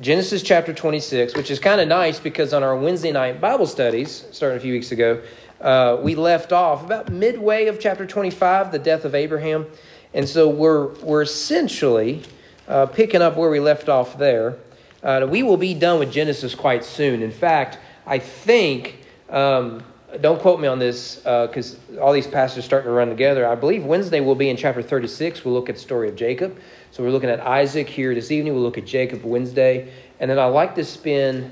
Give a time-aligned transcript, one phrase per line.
[0.00, 4.24] Genesis chapter 26, which is kind of nice because on our Wednesday night Bible studies,
[4.30, 5.20] starting a few weeks ago,
[5.60, 9.66] uh, we left off about midway of chapter 25, the death of Abraham.
[10.14, 12.22] And so we're, we're essentially
[12.68, 14.58] uh, picking up where we left off there.
[15.02, 17.20] Uh, we will be done with Genesis quite soon.
[17.20, 18.98] In fact, I think,
[19.28, 19.82] um,
[20.16, 23.46] don't quote me on this because uh, all these passages starting to run together.
[23.46, 25.44] I believe Wednesday will be in chapter 36.
[25.44, 26.58] We'll look at the story of Jacob.
[26.92, 28.54] So we're looking at Isaac here this evening.
[28.54, 29.92] We'll look at Jacob Wednesday.
[30.18, 31.50] And then I'd like to spend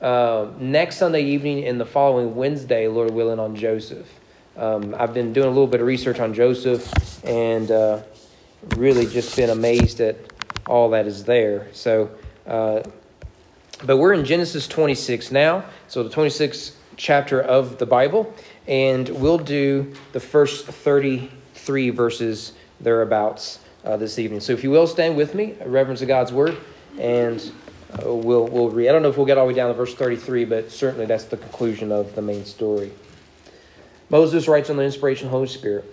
[0.00, 4.08] uh, next Sunday evening and the following Wednesday, Lord willing, on Joseph.
[4.56, 8.02] Um, I've been doing a little bit of research on Joseph and uh,
[8.76, 10.16] really just been amazed at
[10.66, 11.68] all that is there.
[11.72, 12.10] So,
[12.46, 12.82] uh,
[13.84, 15.64] but we're in Genesis 26 now.
[15.86, 18.34] So the 26th chapter of the Bible.
[18.66, 24.40] And we'll do the first 33 verses thereabouts uh, this evening.
[24.40, 26.58] So if you will, stand with me, reverence of God's word,
[26.98, 27.40] and
[27.92, 28.90] uh, we'll, we'll read.
[28.90, 31.06] I don't know if we'll get all the way down to verse 33, but certainly
[31.06, 32.92] that's the conclusion of the main story.
[34.10, 35.84] Moses writes on the inspiration of the Holy Spirit.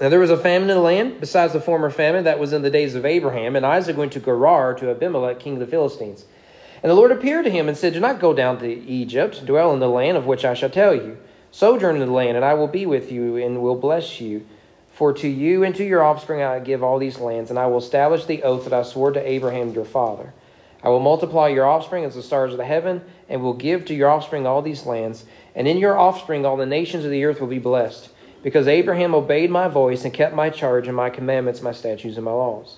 [0.00, 2.62] Now there was a famine in the land, besides the former famine that was in
[2.62, 6.24] the days of Abraham, and Isaac went to Gerar to Abimelech, king of the Philistines.
[6.84, 9.72] And the Lord appeared to him and said, Do not go down to Egypt, dwell
[9.72, 11.16] in the land of which I shall tell you.
[11.50, 14.44] Sojourn in the land, and I will be with you and will bless you.
[14.92, 17.78] For to you and to your offspring I give all these lands, and I will
[17.78, 20.34] establish the oath that I swore to Abraham your father.
[20.82, 23.94] I will multiply your offspring as the stars of the heaven, and will give to
[23.94, 25.24] your offspring all these lands.
[25.54, 28.10] And in your offspring all the nations of the earth will be blessed,
[28.42, 32.26] because Abraham obeyed my voice and kept my charge and my commandments, my statutes, and
[32.26, 32.76] my laws.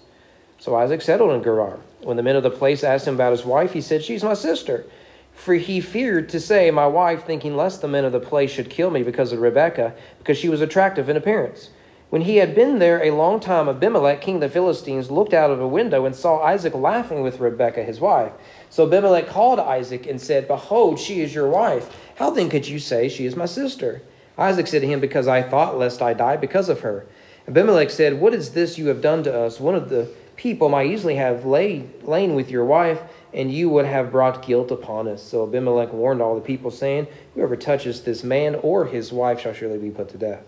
[0.59, 1.81] So Isaac settled in Gerar.
[2.03, 4.35] When the men of the place asked him about his wife, he said, She's my
[4.35, 4.85] sister.
[5.33, 8.71] For he feared to say, My wife, thinking lest the men of the place should
[8.71, 11.71] kill me because of Rebekah, because she was attractive in appearance.
[12.09, 15.51] When he had been there a long time, Abimelech, king of the Philistines, looked out
[15.51, 18.33] of a window and saw Isaac laughing with Rebekah, his wife.
[18.71, 21.95] So Abimelech called Isaac and said, Behold, she is your wife.
[22.15, 24.03] How then could you say, She is my sister?
[24.39, 27.07] Isaac said to him, Because I thought lest I die because of her.
[27.49, 29.59] Abimelech said, What is this you have done to us?
[29.59, 33.01] One of the people might easily have laid, lain with your wife,
[33.33, 35.23] and you would have brought guilt upon us.
[35.23, 39.53] So Abimelech warned all the people, saying, Whoever touches this man or his wife shall
[39.53, 40.45] surely be put to death.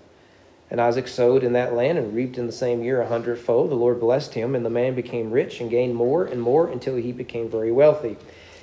[0.70, 3.70] And Isaac sowed in that land and reaped in the same year a hundredfold.
[3.70, 6.96] The Lord blessed him, and the man became rich and gained more and more until
[6.96, 8.16] he became very wealthy.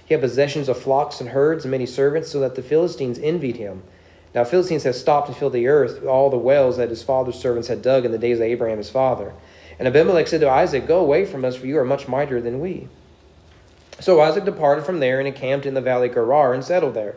[0.05, 3.57] He had possessions of flocks and herds and many servants, so that the Philistines envied
[3.57, 3.81] him.
[4.35, 7.39] Now Philistines had stopped to fill the earth with all the wells that his father's
[7.39, 9.33] servants had dug in the days of Abraham his father.
[9.77, 12.59] And Abimelech said to Isaac, Go away from us, for you are much mightier than
[12.59, 12.87] we.
[13.99, 17.15] So Isaac departed from there and encamped in the valley Gerar and settled there.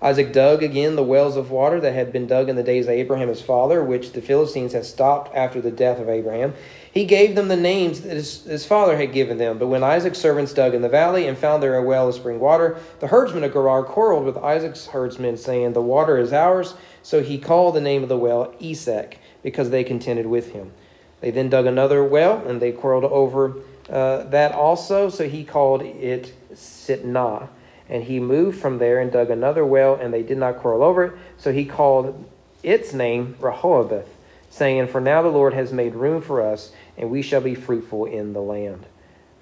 [0.00, 2.92] Isaac dug again the wells of water that had been dug in the days of
[2.92, 6.54] Abraham his father, which the Philistines had stopped after the death of Abraham.
[6.92, 9.58] He gave them the names that his, his, father had given them.
[9.58, 12.38] But when Isaac's servants dug in the valley and found there a well of spring
[12.38, 16.74] water, the herdsmen of Gerar quarreled with Isaac's herdsmen, saying, The water is ours.
[17.02, 20.72] So he called the name of the well Esek, because they contended with him.
[21.20, 23.56] They then dug another well, and they quarreled over
[23.90, 25.08] uh, that also.
[25.08, 27.48] So he called it Sitnah.
[27.88, 31.04] And he moved from there and dug another well, and they did not quarrel over
[31.04, 31.12] it.
[31.38, 32.24] So he called
[32.62, 34.08] its name Rehoboth,
[34.50, 38.04] saying, For now the Lord has made room for us, and we shall be fruitful
[38.04, 38.84] in the land.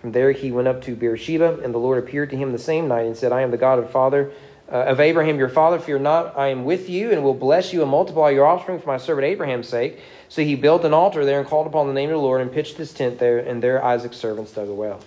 [0.00, 2.86] From there he went up to Beersheba, and the Lord appeared to him the same
[2.86, 4.30] night and said, I am the God of father
[4.70, 5.78] uh, of Abraham your father.
[5.78, 8.88] Fear not, I am with you, and will bless you and multiply your offspring for
[8.88, 10.00] my servant Abraham's sake.
[10.28, 12.52] So he built an altar there and called upon the name of the Lord and
[12.52, 15.00] pitched his tent there, and there Isaac's servants dug a well.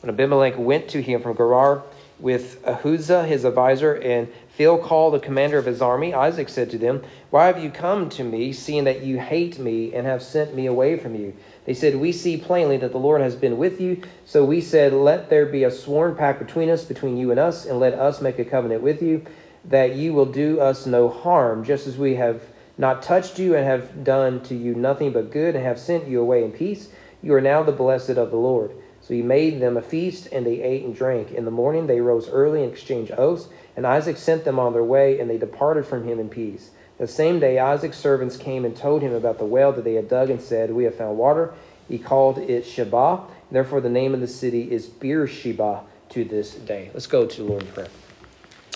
[0.00, 1.82] When Abimelech went to him from Gerar,
[2.18, 4.28] with Ahuzzath his advisor and
[4.58, 8.24] Phicol the commander of his army, Isaac said to them, Why have you come to
[8.24, 11.34] me, seeing that you hate me and have sent me away from you?
[11.66, 14.02] They said, We see plainly that the Lord has been with you.
[14.24, 17.66] So we said, Let there be a sworn pact between us, between you and us,
[17.66, 19.26] and let us make a covenant with you,
[19.64, 22.40] that you will do us no harm, just as we have
[22.78, 26.20] not touched you and have done to you nothing but good, and have sent you
[26.20, 26.88] away in peace.
[27.20, 28.70] You are now the blessed of the Lord.
[29.00, 31.32] So he made them a feast, and they ate and drank.
[31.32, 34.84] In the morning they rose early and exchanged oaths, and Isaac sent them on their
[34.84, 36.70] way, and they departed from him in peace.
[36.98, 40.08] The same day Isaac's servants came and told him about the well that they had
[40.08, 41.52] dug, and said, We have found water.
[41.88, 43.22] He called it Sheba.
[43.50, 46.90] Therefore, the name of the city is Beersheba to this day.
[46.92, 47.88] Let's go to the Lord in prayer.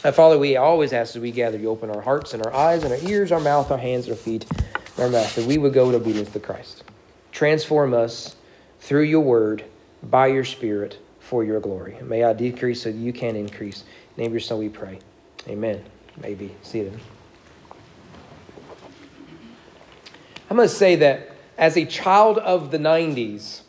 [0.03, 2.85] Uh, Father, we always ask as we gather, you open our hearts and our eyes
[2.85, 4.47] and our ears, our mouth, our hands, our feet,
[4.97, 6.85] our mouth, that we would go in obedience to Christ.
[7.33, 8.37] Transform us
[8.81, 9.65] through your word
[10.03, 11.97] by your Spirit for your glory.
[12.03, 13.85] May I decrease so that you can increase.
[14.17, 14.99] In name your Son we pray.
[15.49, 15.85] Amen.
[16.21, 16.99] Maybe see seated.
[20.49, 21.31] I'm going to say that
[21.61, 23.61] as a child of the 90s,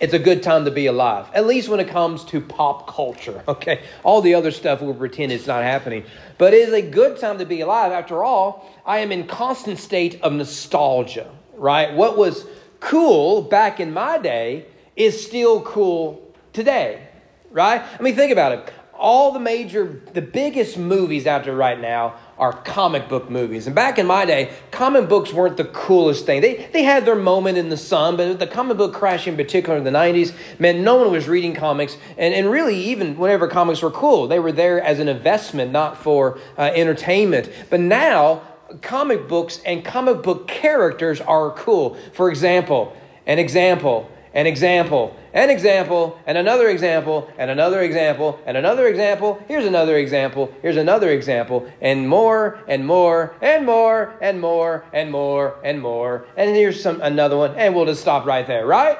[0.00, 3.44] it's a good time to be alive, at least when it comes to pop culture,
[3.48, 3.82] okay?
[4.02, 6.04] All the other stuff we'll pretend it's not happening.
[6.38, 7.92] But it is a good time to be alive.
[7.92, 11.94] After all, I am in constant state of nostalgia, right?
[11.94, 12.46] What was
[12.80, 14.66] cool back in my day
[14.96, 17.08] is still cool today,
[17.50, 17.82] right?
[17.82, 18.72] I mean, think about it.
[18.94, 23.66] All the major, the biggest movies out there right now are comic book movies.
[23.66, 26.42] And back in my day, comic books weren't the coolest thing.
[26.42, 29.78] They, they had their moment in the sun, but the comic book crash in particular
[29.78, 31.96] in the 90s meant no one was reading comics.
[32.18, 35.96] And, and really, even whenever comics were cool, they were there as an investment, not
[35.96, 37.50] for uh, entertainment.
[37.70, 38.42] But now,
[38.82, 41.96] comic books and comic book characters are cool.
[42.12, 42.94] For example,
[43.26, 49.42] an example an example, an example, and another example, and another example, and another example.
[49.48, 55.10] Here's another example, here's another example, and more, and more, and more, and more, and
[55.10, 56.26] more, and more.
[56.36, 58.98] And here's some another one, and we'll just stop right there, right?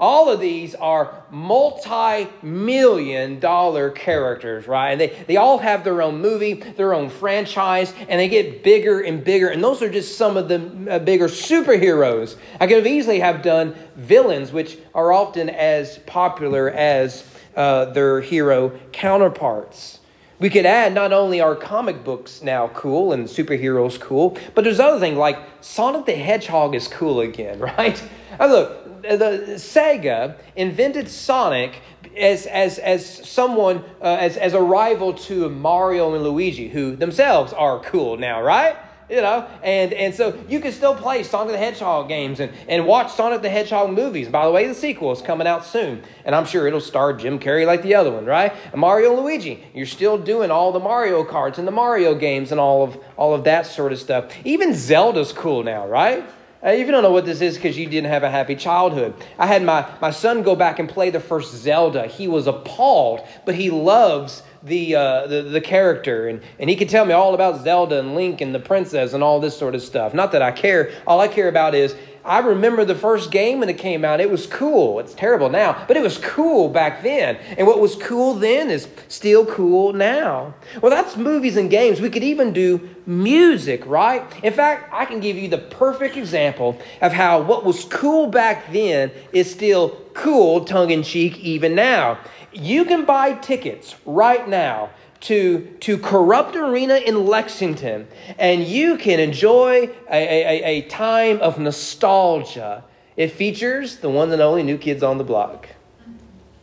[0.00, 4.92] All of these are multi million dollar characters, right?
[4.92, 9.00] And they, they all have their own movie, their own franchise, and they get bigger
[9.00, 9.48] and bigger.
[9.48, 12.36] And those are just some of the uh, bigger superheroes.
[12.58, 17.22] I could have easily have done villains, which are often as popular as
[17.54, 19.98] uh, their hero counterparts.
[20.38, 24.80] We could add not only are comic books now cool and superheroes cool, but there's
[24.80, 28.02] other things like Sonic the Hedgehog is cool again, right?
[28.38, 31.80] Now look, the Sega invented Sonic
[32.16, 37.52] as, as, as someone, uh, as, as a rival to Mario and Luigi, who themselves
[37.52, 38.76] are cool now, right?
[39.08, 42.86] You know, and, and so you can still play Sonic the Hedgehog games and, and
[42.86, 44.28] watch Sonic the Hedgehog movies.
[44.28, 47.40] By the way, the sequel is coming out soon, and I'm sure it'll star Jim
[47.40, 48.52] Carrey like the other one, right?
[48.70, 52.52] And Mario and Luigi, you're still doing all the Mario Karts and the Mario games
[52.52, 54.32] and all of all of that sort of stuff.
[54.44, 56.24] Even Zelda's cool now, right?
[56.62, 59.14] Uh, if you don't know what this is because you didn't have a happy childhood,
[59.38, 62.06] I had my, my son go back and play the first Zelda.
[62.06, 66.28] He was appalled, but he loves the, uh, the, the character.
[66.28, 69.22] And, and he could tell me all about Zelda and Link and the princess and
[69.22, 70.12] all this sort of stuff.
[70.12, 70.92] Not that I care.
[71.06, 74.20] All I care about is I remember the first game when it came out.
[74.20, 75.00] It was cool.
[75.00, 77.36] It's terrible now, but it was cool back then.
[77.56, 80.54] And what was cool then is still cool now.
[80.82, 82.00] Well, that's movies and games.
[82.00, 84.22] We could even do music, right?
[84.44, 88.70] In fact, I can give you the perfect example of how what was cool back
[88.72, 92.18] then is still cool, tongue in cheek, even now.
[92.52, 94.90] You can buy tickets right now
[95.20, 98.08] to, to Rupp Arena in Lexington,
[98.38, 102.84] and you can enjoy a, a, a time of nostalgia.
[103.16, 105.68] It features the one and only New Kids on the Block.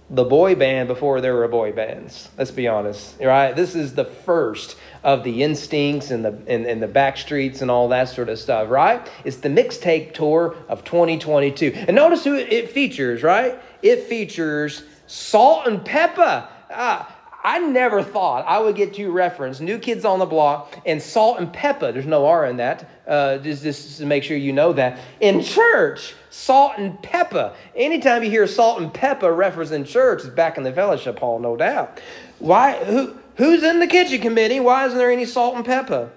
[0.09, 2.29] The boy band before there were boy bands.
[2.37, 3.53] Let's be honest, right?
[3.53, 7.89] This is the first of the NSYNCs and the and, and the backstreets and all
[7.89, 9.05] that sort of stuff, right?
[9.25, 11.73] It's the mixtape tour of 2022.
[11.75, 13.61] And notice who it features, right?
[13.81, 16.47] It features Salt-N-Pepa.
[16.71, 17.16] Ah,
[17.47, 21.93] I never thought I would get to reference New Kids on the Block and Salt-N-Pepa.
[21.93, 24.99] There's no R in that, uh, just, just to make sure you know that.
[25.21, 27.55] In church, Salt-N-Pepa.
[27.73, 32.01] Anytime you hear Salt-N-Pepa referenced in church, it's back in the fellowship hall, no doubt.
[32.39, 32.83] Why?
[32.83, 34.59] Who, who's in the kitchen committee?
[34.59, 36.09] Why isn't there any Salt-N-Pepa?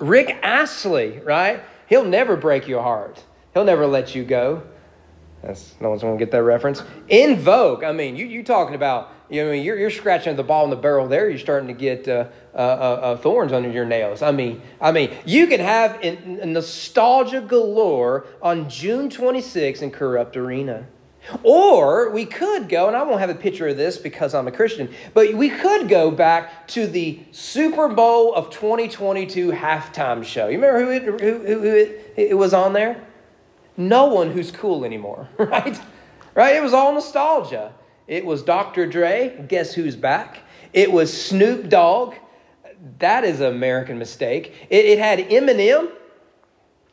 [0.00, 1.62] Rick Astley, right?
[1.86, 3.22] He'll never break your heart.
[3.54, 4.64] He'll never let you go.
[5.40, 6.82] That's, no one's going to get that reference.
[7.08, 7.84] En Vogue.
[7.84, 10.70] I mean, you you talking about you know you're you're scratching at the ball in
[10.70, 11.28] the barrel there.
[11.28, 14.22] You're starting to get uh, uh, uh, uh, thorns under your nails.
[14.22, 19.90] I mean, I mean, you can have in, in nostalgia galore on June 26th in
[19.90, 20.86] Rupp Arena.
[21.42, 24.52] Or we could go, and I won't have a picture of this because I'm a
[24.52, 30.46] Christian, but we could go back to the Super Bowl of 2022 halftime show.
[30.46, 33.08] You remember who it, who, who it, it was on there?
[33.78, 35.80] no one who's cool anymore, right?
[36.34, 36.56] Right?
[36.56, 37.72] It was all nostalgia.
[38.08, 38.86] It was Dr.
[38.86, 40.40] Dre, guess who's back?
[40.72, 42.14] It was Snoop Dogg.
[42.98, 44.66] That is an American mistake.
[44.70, 45.92] It, it had Eminem.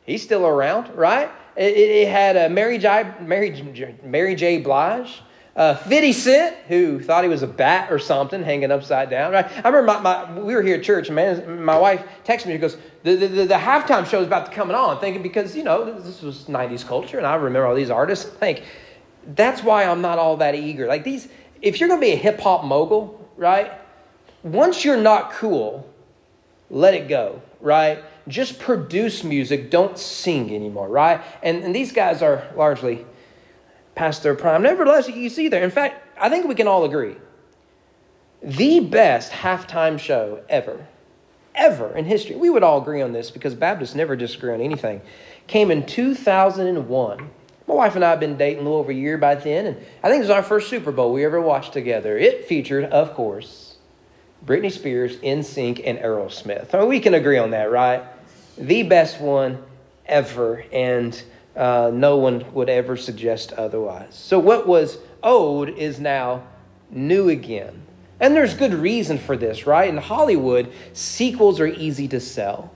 [0.04, 1.30] He's still around, right?
[1.56, 4.58] It, it had uh, Mary, J, Mary, Mary J.
[4.58, 5.22] Blige.
[5.56, 9.32] Uh, 50 Cent, who thought he was a bat or something hanging upside down.
[9.32, 9.50] Right?
[9.64, 12.52] I remember my, my, we were here at church, and man, my wife texted me.
[12.52, 15.56] She goes, the, the, the, the halftime show is about to come on, thinking because,
[15.56, 18.26] you know, this was 90s culture, and I remember all these artists.
[18.26, 18.64] think
[19.26, 20.86] that's why I'm not all that eager.
[20.86, 21.28] Like these,
[21.62, 23.72] if you're going to be a hip hop mogul, right?
[24.42, 25.88] Once you're not cool,
[26.70, 28.04] let it go, right?
[28.28, 31.20] Just produce music, don't sing anymore, right?
[31.42, 33.04] And, and these guys are largely
[33.94, 34.62] past their prime.
[34.62, 35.64] Nevertheless, you see there.
[35.64, 37.16] In fact, I think we can all agree
[38.42, 40.86] the best halftime show ever,
[41.54, 45.00] ever in history, we would all agree on this because Baptists never disagree on anything,
[45.46, 47.30] came in 2001
[47.66, 49.76] My wife and I have been dating a little over a year by then, and
[50.02, 52.16] I think it was our first Super Bowl we ever watched together.
[52.16, 53.76] It featured, of course,
[54.44, 56.74] Britney Spears, NSYNC, and Aerosmith.
[56.74, 58.04] I mean, we can agree on that, right?
[58.56, 59.62] The best one
[60.06, 61.20] ever, and
[61.56, 64.14] uh, no one would ever suggest otherwise.
[64.14, 66.44] So, what was old is now
[66.90, 67.82] new again.
[68.20, 69.88] And there's good reason for this, right?
[69.88, 72.72] In Hollywood, sequels are easy to sell.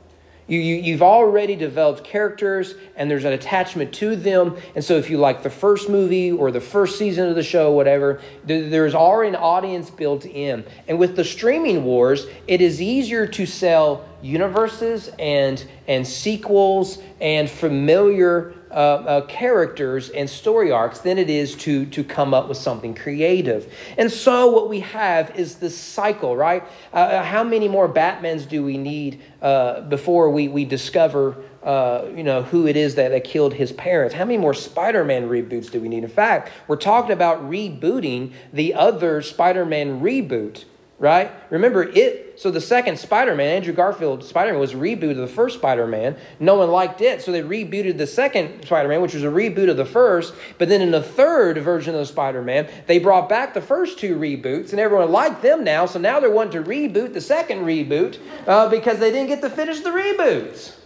[0.50, 4.56] You, you, have already developed characters and there's an attachment to them.
[4.74, 7.70] And so, if you like the first movie or the first season of the show,
[7.70, 10.64] whatever, there's already an audience built in.
[10.88, 17.48] And with the streaming wars, it is easier to sell universes and, and sequels and
[17.48, 22.56] familiar uh, uh, characters and story arcs than it is to, to come up with
[22.56, 23.72] something creative.
[23.98, 26.62] And so, what we have is this cycle, right?
[26.92, 31.36] Uh, uh how many more Batmans do we need uh, before we, we discover?
[31.62, 35.28] Uh, you know who it is that, that killed his parents how many more spider-man
[35.28, 40.64] reboots do we need in fact we're talking about rebooting the other spider-man reboot
[41.00, 41.32] right?
[41.48, 42.38] Remember it.
[42.38, 46.16] So the second Spider-Man, Andrew Garfield Spider-Man, was a reboot of the first Spider-Man.
[46.38, 49.78] No one liked it, so they rebooted the second Spider-Man, which was a reboot of
[49.78, 50.34] the first.
[50.58, 54.16] But then in the third version of the Spider-Man, they brought back the first two
[54.16, 55.86] reboots, and everyone liked them now.
[55.86, 59.50] So now they're wanting to reboot the second reboot uh, because they didn't get to
[59.50, 60.76] finish the reboots,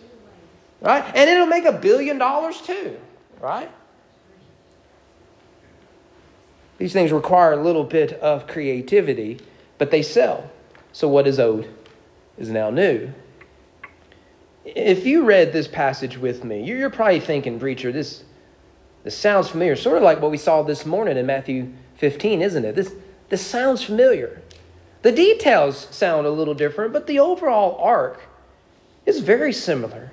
[0.81, 1.05] right?
[1.15, 2.97] And it'll make a billion dollars too,
[3.41, 3.71] right?
[6.79, 9.41] These things require a little bit of creativity
[9.79, 10.51] but they sell.
[10.93, 11.67] So what is old
[12.39, 13.13] is now new.
[14.65, 18.25] If you read this passage with me, you're probably thinking, preacher, this,
[19.03, 19.77] this sounds familiar.
[19.77, 22.75] Sort of like what we saw this morning in Matthew 15, isn't it?
[22.75, 22.95] This,
[23.29, 24.41] this sounds familiar.
[25.03, 28.23] The details sound a little different, but the overall arc
[29.05, 30.13] is very similar.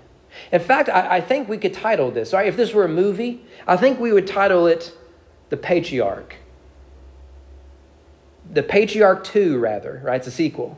[0.51, 2.47] In fact, I, I think we could title this, right?
[2.47, 4.93] If this were a movie, I think we would title it
[5.49, 6.35] The Patriarch
[8.53, 10.17] the Patriarch 2, rather, right?
[10.17, 10.77] It's a sequel.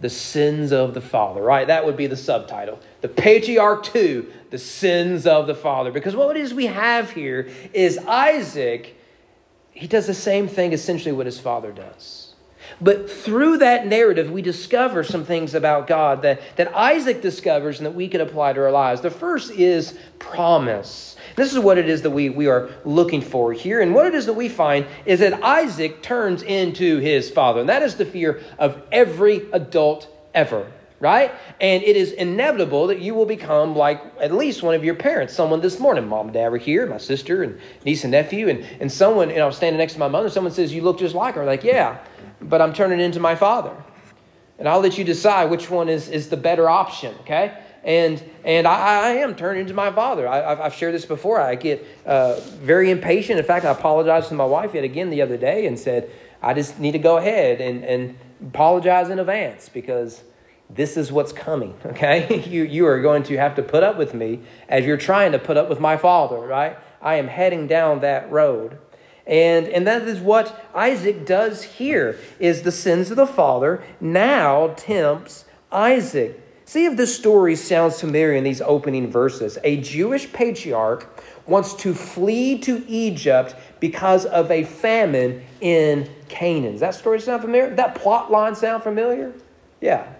[0.00, 1.66] The Sins of the Father, right?
[1.66, 2.80] That would be the subtitle.
[3.02, 5.92] The Patriarch 2, The Sins of the Father.
[5.92, 8.96] Because what it is we have here is Isaac,
[9.72, 12.29] he does the same thing essentially what his father does.
[12.80, 17.86] But through that narrative, we discover some things about God that, that Isaac discovers and
[17.86, 19.00] that we can apply to our lives.
[19.00, 21.16] The first is promise.
[21.36, 23.80] This is what it is that we, we are looking for here.
[23.80, 27.60] And what it is that we find is that Isaac turns into his father.
[27.60, 30.70] And that is the fear of every adult ever
[31.00, 31.32] right?
[31.60, 35.34] And it is inevitable that you will become like at least one of your parents.
[35.34, 38.64] Someone this morning, mom and dad were here, my sister and niece and nephew, and,
[38.80, 41.34] and someone, you know, standing next to my mother, someone says, You look just like
[41.34, 41.44] her.
[41.44, 41.98] Like, yeah,
[42.42, 43.74] but I'm turning into my father.
[44.58, 47.56] And I'll let you decide which one is, is the better option, okay?
[47.82, 50.28] and and I, I, am turning into my father.
[50.28, 51.40] I, have shared this before.
[51.40, 53.38] I get uh, very impatient.
[53.38, 56.10] In fact, I apologized to my wife yet again the other day and said,
[56.42, 60.22] I just need to go ahead and, and apologize in advance because
[60.74, 62.42] this is what's coming, okay?
[62.48, 65.38] you, you are going to have to put up with me as you're trying to
[65.38, 66.78] put up with my father, right?
[67.02, 68.78] I am heading down that road.
[69.26, 74.74] And, and that is what Isaac does here is the sins of the father now
[74.76, 76.42] tempts Isaac.
[76.64, 79.58] See if this story sounds familiar in these opening verses.
[79.64, 81.08] A Jewish patriarch
[81.46, 86.72] wants to flee to Egypt because of a famine in Canaan.
[86.72, 87.74] Does that story sound familiar?
[87.74, 89.32] That plot line sound familiar?
[89.80, 90.12] Yeah.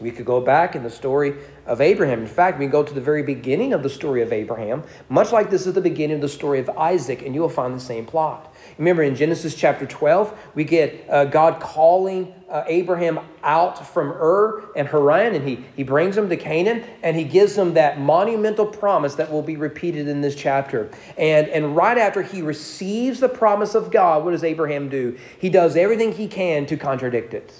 [0.00, 1.34] We could go back in the story
[1.66, 2.20] of Abraham.
[2.20, 5.30] In fact, we can go to the very beginning of the story of Abraham, much
[5.30, 7.80] like this is the beginning of the story of Isaac, and you will find the
[7.80, 8.52] same plot.
[8.78, 14.64] Remember in Genesis chapter 12, we get uh, God calling uh, Abraham out from Ur
[14.74, 18.66] and Haran, and he, he brings him to Canaan, and he gives him that monumental
[18.66, 20.90] promise that will be repeated in this chapter.
[21.18, 25.18] And, and right after he receives the promise of God, what does Abraham do?
[25.38, 27.52] He does everything he can to contradict it.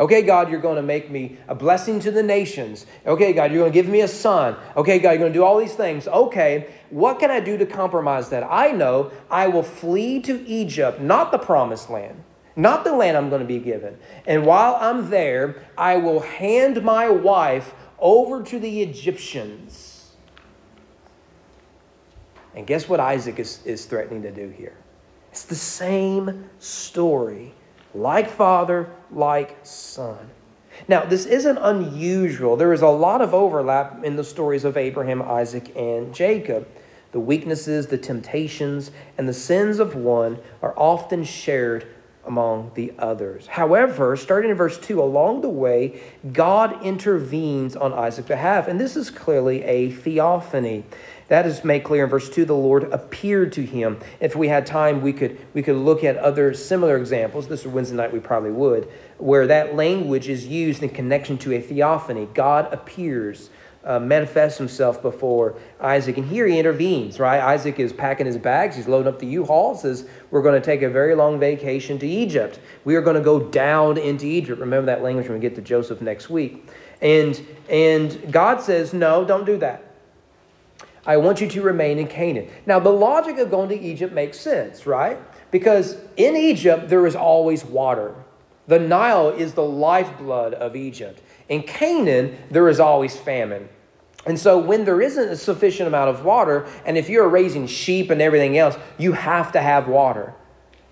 [0.00, 2.86] Okay, God, you're going to make me a blessing to the nations.
[3.04, 4.56] Okay, God, you're going to give me a son.
[4.74, 6.08] Okay, God, you're going to do all these things.
[6.08, 8.42] Okay, what can I do to compromise that?
[8.42, 12.24] I know I will flee to Egypt, not the promised land,
[12.56, 13.98] not the land I'm going to be given.
[14.26, 20.12] And while I'm there, I will hand my wife over to the Egyptians.
[22.54, 24.78] And guess what Isaac is, is threatening to do here?
[25.30, 27.52] It's the same story
[27.94, 30.30] like father, like son.
[30.88, 32.56] Now, this isn't unusual.
[32.56, 36.68] There is a lot of overlap in the stories of Abraham, Isaac, and Jacob.
[37.12, 41.86] The weaknesses, the temptations, and the sins of one are often shared
[42.24, 43.46] among the others.
[43.48, 46.00] However, starting in verse 2, along the way,
[46.32, 48.68] God intervenes on Isaac's behalf.
[48.68, 50.84] And this is clearly a theophany.
[51.30, 54.00] That is made clear in verse 2 the Lord appeared to him.
[54.18, 57.46] If we had time, we could, we could look at other similar examples.
[57.46, 61.52] This is Wednesday night, we probably would, where that language is used in connection to
[61.52, 62.26] a theophany.
[62.34, 63.48] God appears
[63.84, 66.18] uh, manifests himself before Isaac.
[66.18, 67.40] And here he intervenes, right?
[67.40, 68.74] Isaac is packing his bags.
[68.74, 69.76] He's loading up the U-Haul.
[69.76, 72.58] Says, we're going to take a very long vacation to Egypt.
[72.84, 74.58] We are going to go down into Egypt.
[74.58, 76.68] Remember that language when we get to Joseph next week.
[77.00, 79.89] And, and God says, no, don't do that.
[81.06, 82.48] I want you to remain in Canaan.
[82.66, 85.18] Now, the logic of going to Egypt makes sense, right?
[85.50, 88.14] Because in Egypt, there is always water.
[88.66, 91.20] The Nile is the lifeblood of Egypt.
[91.48, 93.68] In Canaan, there is always famine.
[94.26, 98.10] And so, when there isn't a sufficient amount of water, and if you're raising sheep
[98.10, 100.34] and everything else, you have to have water,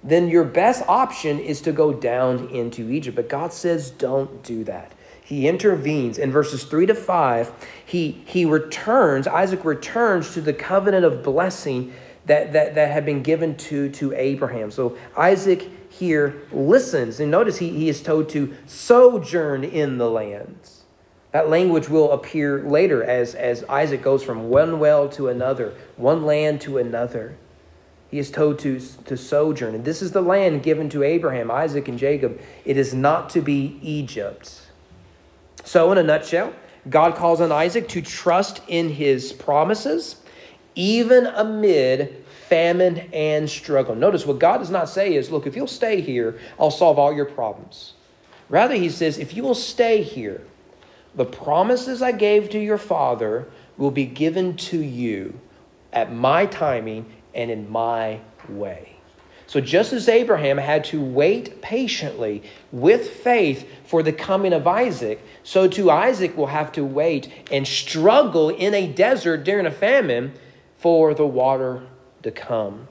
[0.03, 3.17] then your best option is to go down into Egypt.
[3.17, 4.93] But God says, don't do that.
[5.29, 6.17] He intervenes.
[6.17, 7.53] In verses 3 to 5,
[7.85, 11.93] he, he returns, Isaac returns to the covenant of blessing
[12.25, 14.71] that, that, that had been given to, to Abraham.
[14.71, 17.21] So, Isaac here listens.
[17.21, 20.85] And notice he, he is told to sojourn in the lands.
[21.33, 26.25] That language will appear later as, as Isaac goes from one well to another, one
[26.25, 27.37] land to another.
[28.11, 29.75] He is told to, to sojourn.
[29.75, 32.41] And this is the land given to Abraham, Isaac, and Jacob.
[32.65, 34.68] It is not to be Egypt.
[35.69, 36.55] So, in a nutshell,
[36.89, 40.17] God calls on Isaac to trust in his promises,
[40.75, 43.95] even amid famine, and struggle.
[43.95, 47.13] Notice what God does not say is, look, if you'll stay here, I'll solve all
[47.13, 47.93] your problems.
[48.49, 50.41] Rather, he says, if you will stay here,
[51.15, 53.47] the promises I gave to your father
[53.77, 55.39] will be given to you
[55.93, 58.88] at my timing and in my way.
[59.49, 65.23] So, just as Abraham had to wait patiently with faith for the coming of Isaac,
[65.43, 70.35] so too Isaac will have to wait and struggle in a desert during a famine
[70.77, 71.87] for the water
[72.25, 72.89] to come.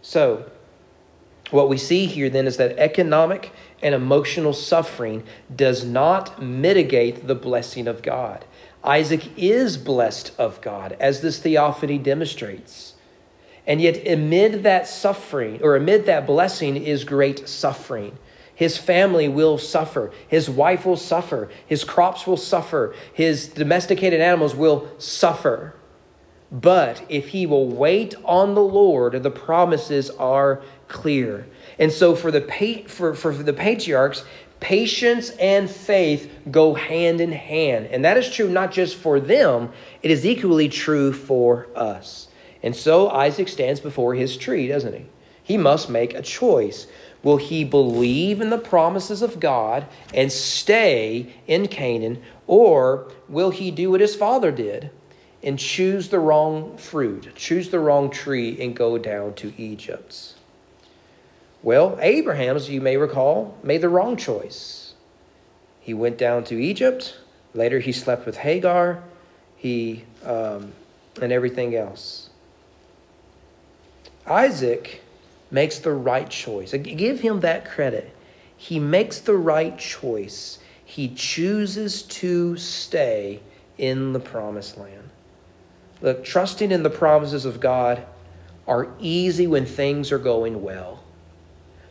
[0.00, 0.50] So,
[1.50, 5.24] what we see here then is that economic and emotional suffering
[5.54, 8.46] does not mitigate the blessing of God.
[8.82, 12.93] Isaac is blessed of God, as this theophany demonstrates.
[13.66, 18.18] And yet, amid that suffering, or amid that blessing, is great suffering.
[18.54, 20.12] His family will suffer.
[20.28, 21.50] His wife will suffer.
[21.66, 22.94] His crops will suffer.
[23.12, 25.74] His domesticated animals will suffer.
[26.52, 31.46] But if he will wait on the Lord, the promises are clear.
[31.80, 34.24] And so for the, for, for the patriarchs,
[34.60, 37.86] patience and faith go hand in hand.
[37.86, 39.72] And that is true not just for them,
[40.02, 42.28] it is equally true for us.
[42.64, 45.06] And so Isaac stands before his tree, doesn't he?
[45.42, 46.88] He must make a choice.
[47.22, 53.70] Will he believe in the promises of God and stay in Canaan, or will he
[53.70, 54.90] do what his father did?
[55.44, 60.34] and choose the wrong fruit, choose the wrong tree, and go down to Egypt.
[61.62, 64.94] Well, Abraham, as you may recall, made the wrong choice.
[65.80, 67.18] He went down to Egypt.
[67.52, 69.02] Later, he slept with Hagar.
[69.56, 70.72] He um,
[71.20, 72.23] and everything else.
[74.26, 75.02] Isaac
[75.50, 76.72] makes the right choice.
[76.72, 78.14] Give him that credit.
[78.56, 80.58] He makes the right choice.
[80.84, 83.40] He chooses to stay
[83.78, 85.10] in the promised land.
[86.00, 88.04] Look, trusting in the promises of God
[88.66, 91.02] are easy when things are going well.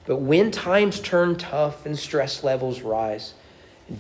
[0.05, 3.33] But when times turn tough and stress levels rise,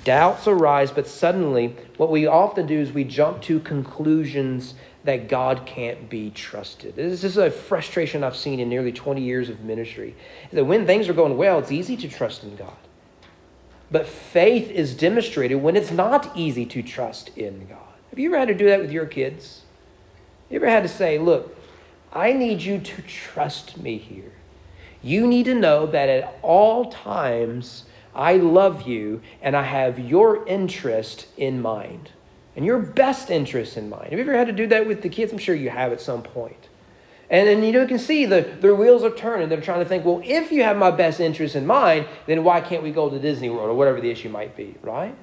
[0.03, 5.65] doubts arise, but suddenly what we often do is we jump to conclusions that God
[5.65, 6.95] can't be trusted.
[6.95, 10.15] This is a frustration I've seen in nearly 20 years of ministry.
[10.51, 12.73] That when things are going well, it's easy to trust in God.
[13.91, 17.77] But faith is demonstrated when it's not easy to trust in God.
[18.09, 19.61] Have you ever had to do that with your kids?
[20.49, 21.57] You ever had to say, look,
[22.11, 24.31] I need you to trust me here.
[25.01, 27.83] You need to know that at all times
[28.15, 32.11] I love you and I have your interest in mind
[32.55, 34.09] and your best interest in mind.
[34.09, 35.31] Have you ever had to do that with the kids?
[35.31, 36.69] I'm sure you have at some point.
[37.29, 39.49] And then you, know, you can see the, their wheels are turning.
[39.49, 42.61] They're trying to think, well, if you have my best interest in mind, then why
[42.61, 45.15] can't we go to Disney World or whatever the issue might be, right?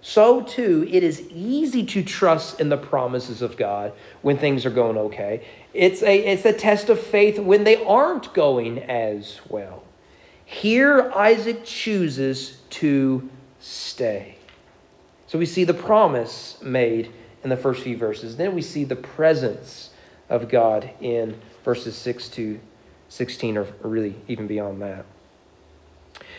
[0.00, 3.92] so too it is easy to trust in the promises of God
[4.22, 5.44] when things are going okay.
[5.74, 9.82] It's a, it's a test of faith when they aren't going as well.
[10.44, 13.28] Here, Isaac chooses to
[13.60, 14.37] stay.
[15.28, 17.12] So we see the promise made
[17.44, 18.36] in the first few verses.
[18.36, 19.90] Then we see the presence
[20.28, 22.58] of God in verses 6 to
[23.10, 25.04] 16, or really even beyond that.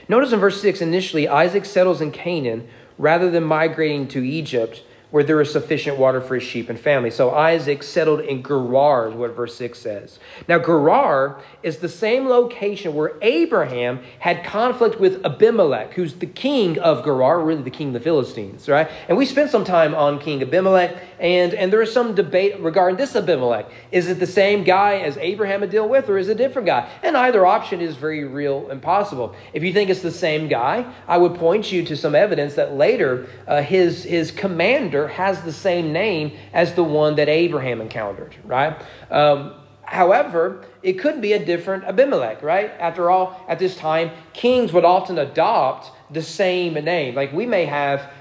[0.08, 5.24] Notice in verse 6 initially, Isaac settles in Canaan rather than migrating to Egypt where
[5.24, 7.10] there is sufficient water for his sheep and family.
[7.10, 10.20] So Isaac settled in Gerar, is what verse 6 says.
[10.48, 16.78] Now, Gerar is the same location where Abraham had conflict with Abimelech, who's the king
[16.78, 18.90] of Gerar, really the king of the Philistines, right?
[19.08, 22.98] And we spent some time on King Abimelech, and, and there is some debate regarding
[22.98, 23.66] this Abimelech.
[23.92, 26.68] Is it the same guy as Abraham had dealt with, or is it a different
[26.68, 26.88] guy?
[27.02, 29.36] And either option is very real and possible.
[29.54, 32.76] If you think it's the same guy, I would point you to some evidence that
[32.76, 38.36] later uh, his, his commander has the same name as the one that Abraham encountered,
[38.46, 38.80] right?
[39.10, 42.72] Um, however, it could be a different Abimelech, right?
[42.80, 47.16] After all, at this time, kings would often adopt the same name.
[47.16, 48.12] Like we may have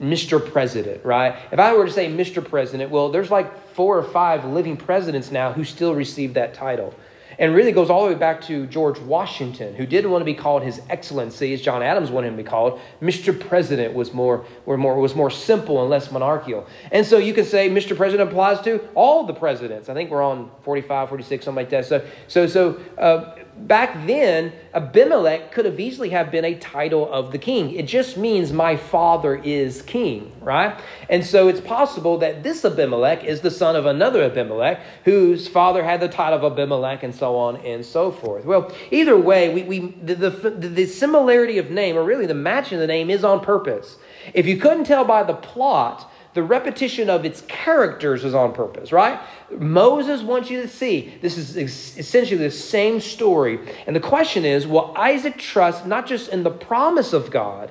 [0.00, 0.44] Mr.
[0.52, 1.36] President, right?
[1.52, 2.46] If I were to say Mr.
[2.46, 6.94] President, well, there's like four or five living presidents now who still receive that title
[7.42, 10.32] and really goes all the way back to George Washington, who didn't want to be
[10.32, 12.80] called His Excellency, as John Adams wanted him to be called.
[13.02, 13.38] Mr.
[13.38, 16.64] President was more, were more, was more simple and less monarchical.
[16.92, 17.96] And so you could say Mr.
[17.96, 19.88] President applies to all the presidents.
[19.88, 21.84] I think we're on 45, 46, something like that.
[21.84, 23.34] So, so, so uh,
[23.66, 27.72] back then, Abimelech could have easily have been a title of the king.
[27.74, 30.78] It just means my father is king, right?
[31.08, 35.82] And so it's possible that this Abimelech is the son of another Abimelech whose father
[35.82, 38.44] had the title of Abimelech and so on and so forth.
[38.44, 42.76] Well, either way, we, we the, the, the similarity of name, or really the matching
[42.76, 43.96] of the name, is on purpose.
[44.34, 48.90] If you couldn't tell by the plot, the repetition of its characters is on purpose,
[48.90, 49.20] right?
[49.50, 53.60] Moses wants you to see this is essentially the same story.
[53.86, 57.70] And the question is will Isaac trust not just in the promise of God,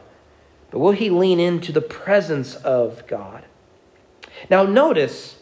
[0.69, 3.45] but will he lean into the presence of God?
[4.49, 5.39] Now, notice,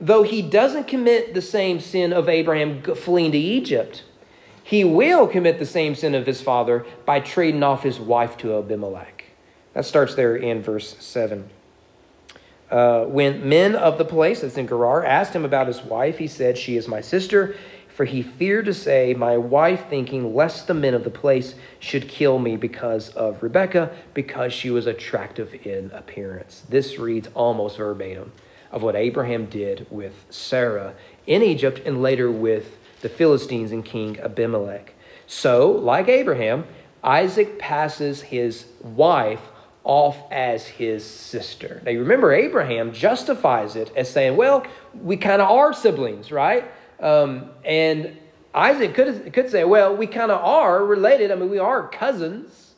[0.00, 4.04] though he doesn't commit the same sin of Abraham fleeing to Egypt,
[4.62, 8.58] he will commit the same sin of his father by trading off his wife to
[8.58, 9.24] Abimelech.
[9.72, 11.50] That starts there in verse 7.
[12.70, 16.26] Uh, when men of the place, that's in Gerar, asked him about his wife, he
[16.26, 17.56] said, She is my sister.
[17.88, 22.08] For he feared to say, My wife, thinking lest the men of the place should
[22.08, 26.62] kill me because of Rebekah, because she was attractive in appearance.
[26.68, 28.32] This reads almost verbatim
[28.70, 30.94] of what Abraham did with Sarah
[31.26, 34.94] in Egypt and later with the Philistines and King Abimelech.
[35.26, 36.66] So, like Abraham,
[37.02, 39.42] Isaac passes his wife
[39.88, 41.80] off as his sister.
[41.82, 46.70] Now, you remember, Abraham justifies it as saying, well, we kind of are siblings, right?
[47.00, 48.14] Um, and
[48.54, 51.30] Isaac could, could say, well, we kind of are related.
[51.30, 52.74] I mean, we are cousins.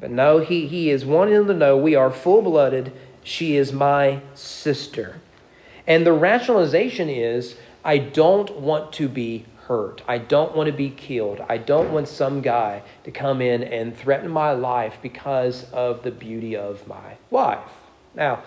[0.00, 2.90] But no, he, he is wanting them to know we are full blooded.
[3.22, 5.20] She is my sister.
[5.86, 10.02] And the rationalization is, I don't want to be hurt.
[10.08, 11.44] I don't want to be killed.
[11.46, 16.10] I don't want some guy to come in and threaten my life because of the
[16.10, 17.70] beauty of my wife.
[18.14, 18.42] Now,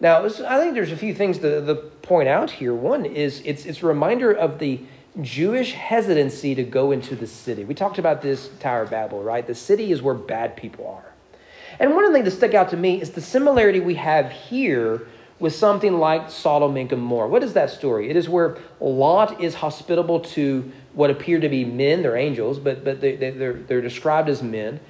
[0.00, 2.74] now I think there's a few things to, to point out here.
[2.74, 4.80] One is it's it's a reminder of the
[5.20, 7.64] Jewish hesitancy to go into the city.
[7.64, 9.46] We talked about this Tower of Babel, right?
[9.46, 11.12] The city is where bad people are.
[11.78, 14.32] And one of the things that stuck out to me is the similarity we have
[14.32, 15.06] here
[15.38, 17.28] with something like Sodom and Gomorrah.
[17.28, 18.10] What is that story?
[18.10, 22.02] It is where Lot is hospitable to what appear to be men.
[22.02, 24.80] They're angels, but, but they, they're, they're described as men.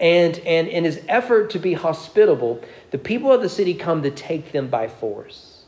[0.00, 4.10] And, and in his effort to be hospitable, the people of the city come to
[4.10, 5.64] take them by force.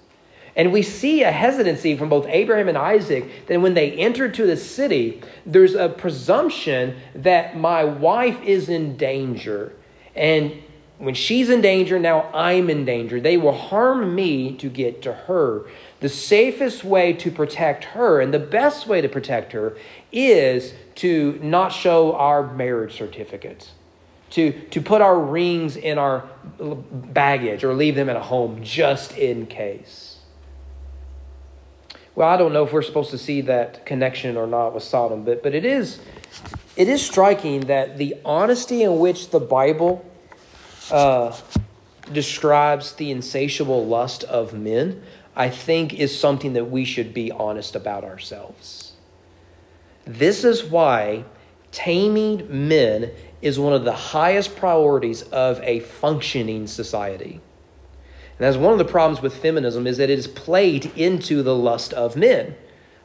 [0.54, 4.46] And we see a hesitancy from both Abraham and Isaac that when they enter to
[4.46, 9.72] the city, there's a presumption that my wife is in danger.
[10.14, 10.61] And
[11.02, 13.20] when she's in danger, now I'm in danger.
[13.20, 15.66] They will harm me to get to her.
[15.98, 19.76] The safest way to protect her and the best way to protect her
[20.12, 23.72] is to not show our marriage certificates,
[24.30, 26.22] to, to put our rings in our
[26.60, 30.18] baggage or leave them at a home just in case.
[32.14, 35.24] Well, I don't know if we're supposed to see that connection or not with Sodom,
[35.24, 35.98] but, but it, is,
[36.76, 40.08] it is striking that the honesty in which the Bible
[40.92, 41.36] uh,
[42.12, 45.02] describes the insatiable lust of men,
[45.34, 48.92] I think is something that we should be honest about ourselves.
[50.04, 51.24] This is why
[51.70, 57.40] taming men is one of the highest priorities of a functioning society.
[58.38, 61.54] And that's one of the problems with feminism is that it is played into the
[61.54, 62.54] lust of men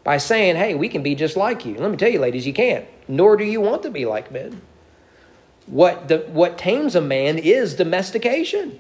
[0.04, 1.76] by saying, hey, we can be just like you.
[1.76, 2.86] Let me tell you, ladies, you can't.
[3.08, 4.62] Nor do you want to be like men.
[5.68, 8.80] What, the, what tames a man is domestication.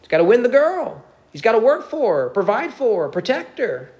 [0.00, 1.04] He's got to win the girl.
[1.32, 3.90] He's got to work for her, provide for her, protect her.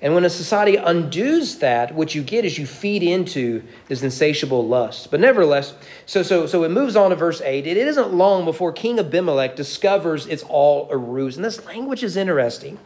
[0.00, 4.66] And when a society undoes that, what you get is you feed into this insatiable
[4.66, 5.10] lust.
[5.10, 5.72] But nevertheless,
[6.04, 7.66] so so so it moves on to verse 8.
[7.66, 11.36] It isn't long before King Abimelech discovers it's all a ruse.
[11.36, 12.78] And this language is interesting.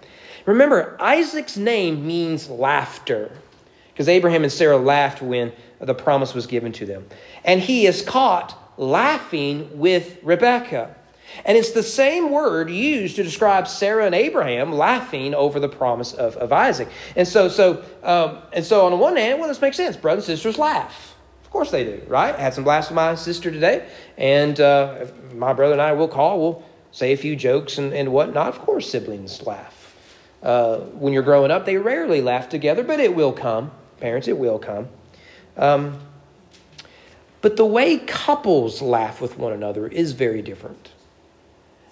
[0.46, 3.33] Remember, Isaac's name means laughter.
[3.92, 7.05] Because Abraham and Sarah laughed when the promise was given to them.
[7.44, 10.94] And he is caught laughing with Rebekah.
[11.44, 16.14] And it's the same word used to describe Sarah and Abraham laughing over the promise
[16.14, 16.88] of, of Isaac.
[17.16, 19.96] And so, so, um, and so on the one hand, well, this makes sense.
[19.96, 21.14] Brothers and sisters laugh.
[21.44, 22.34] Of course they do, right?
[22.34, 23.88] I had some laughs with my sister today,
[24.18, 26.40] and uh, my brother and I will call.
[26.40, 26.62] We'll
[26.92, 28.48] say a few jokes and, and whatnot.
[28.48, 29.96] Of course, siblings laugh.
[30.42, 33.70] Uh, when you're growing up, they rarely laugh together, but it will come.
[33.98, 34.88] Parents, it will come.
[35.56, 35.98] Um,
[37.40, 40.90] but the way couples laugh with one another is very different.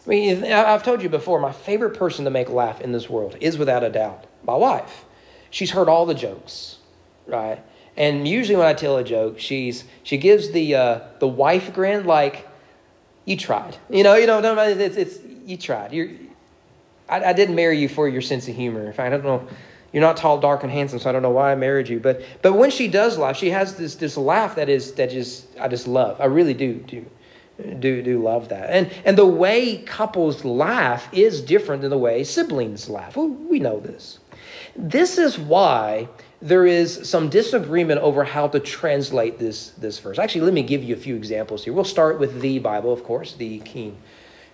[0.07, 3.37] I mean, I've told you before, my favorite person to make laugh in this world
[3.41, 5.05] is without a doubt my wife.
[5.51, 6.79] She's heard all the jokes,
[7.27, 7.61] right?
[7.97, 12.05] And usually when I tell a joke, she's she gives the uh, the wife grin
[12.05, 12.47] like,
[13.25, 14.15] "You tried," you know.
[14.15, 15.93] You know, it's, it's you tried.
[15.93, 16.11] You're,
[17.09, 18.85] I, I didn't marry you for your sense of humor.
[18.85, 19.49] In fact, I don't know.
[19.92, 22.01] You're not tall, dark, and handsome, so I don't know why I married you.
[22.01, 25.46] But but when she does laugh, she has this this laugh that is that just
[25.59, 26.20] I just love.
[26.20, 27.07] I really do do
[27.79, 28.70] do do love that.
[28.70, 33.16] And and the way couples laugh is different than the way siblings laugh.
[33.16, 34.18] We know this.
[34.75, 36.09] This is why
[36.42, 40.18] there is some disagreement over how to translate this this verse.
[40.18, 41.72] Actually, let me give you a few examples here.
[41.72, 43.96] We'll start with the Bible, of course, the King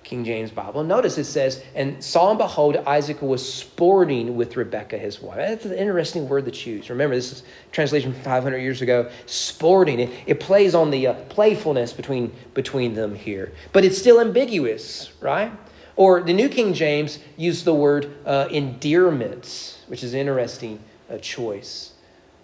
[0.05, 0.83] King James Bible.
[0.85, 5.37] Notice it says, and saw and behold, Isaac was sporting with Rebekah, his wife.
[5.37, 6.91] That's an interesting word to choose.
[6.91, 9.11] Remember, this is translation from 500 years ago.
[9.27, 10.01] Sporting.
[10.01, 13.53] It, it plays on the uh, playfulness between, between them here.
[13.73, 15.53] But it's still ambiguous, right?
[15.97, 21.19] Or the New King James used the word uh, endearment, which is an interesting uh,
[21.19, 21.93] choice.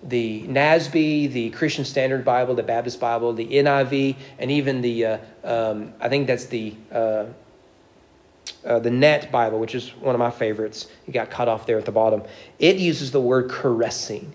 [0.02, 5.18] The NASB, the Christian Standard Bible, the Baptist Bible, the NIV, and even the, uh,
[5.42, 6.76] um, I think that's the
[8.64, 11.78] uh, the Net Bible, which is one of my favorites, it got cut off there
[11.78, 12.22] at the bottom.
[12.58, 14.32] It uses the word caressing.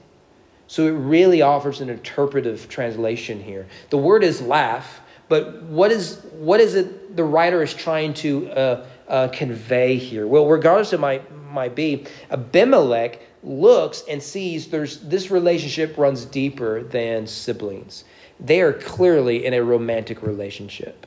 [0.67, 3.67] So it really offers an interpretive translation here.
[3.89, 8.49] The word is laugh, but what is, what is it the writer is trying to
[8.51, 10.25] uh, uh, convey here?
[10.25, 16.83] Well, regardless it might, might be, Abimelech looks and sees there's this relationship runs deeper
[16.83, 18.05] than siblings.
[18.39, 21.05] They are clearly in a romantic relationship.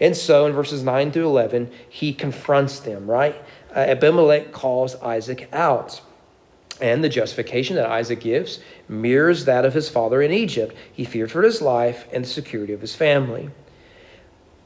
[0.00, 3.34] And so in verses 9 through 11, he confronts them, right?
[3.74, 6.00] Uh, Abimelech calls Isaac out.
[6.80, 10.76] And the justification that Isaac gives mirrors that of his father in Egypt.
[10.92, 13.50] He feared for his life and the security of his family.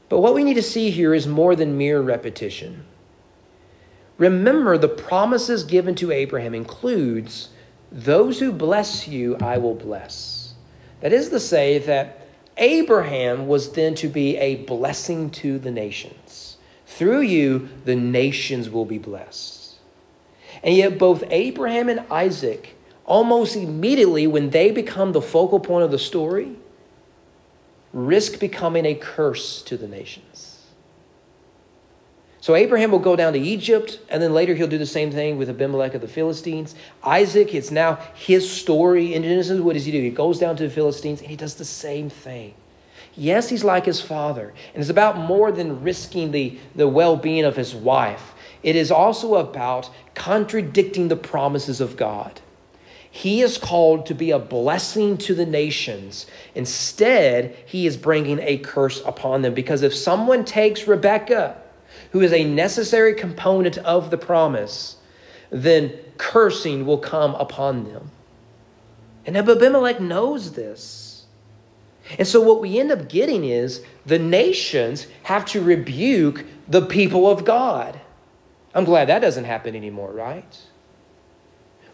[0.09, 2.85] But what we need to see here is more than mere repetition.
[4.19, 7.49] Remember, the promises given to Abraham includes
[7.91, 10.53] those who bless you, I will bless.
[11.01, 12.22] That is to say that
[12.57, 16.57] Abraham was then to be a blessing to the nations.
[16.85, 19.75] Through you, the nations will be blessed.
[20.63, 25.91] And yet, both Abraham and Isaac, almost immediately when they become the focal point of
[25.91, 26.55] the story,
[27.91, 30.52] risk becoming a curse to the nations.
[32.43, 35.37] So Abraham will go down to Egypt, and then later he'll do the same thing
[35.37, 36.75] with Abimelech of the Philistines.
[37.01, 39.61] Isaac, it's now his story in Genesis.
[39.61, 40.01] What does he do?
[40.01, 42.53] He goes down to the Philistines and he does the same thing.
[43.15, 47.45] Yes, he's like his father, and it's about more than risking the, the well being
[47.45, 48.33] of his wife.
[48.61, 52.41] It is also about contradicting the promises of God.
[53.09, 56.25] He is called to be a blessing to the nations.
[56.55, 61.62] Instead, he is bringing a curse upon them because if someone takes Rebekah,
[62.13, 64.97] who is a necessary component of the promise,
[65.49, 68.11] then cursing will come upon them.
[69.25, 71.25] And Abimelech knows this.
[72.19, 77.27] And so what we end up getting is the nations have to rebuke the people
[77.27, 77.99] of God.
[78.75, 80.57] I'm glad that doesn't happen anymore, right?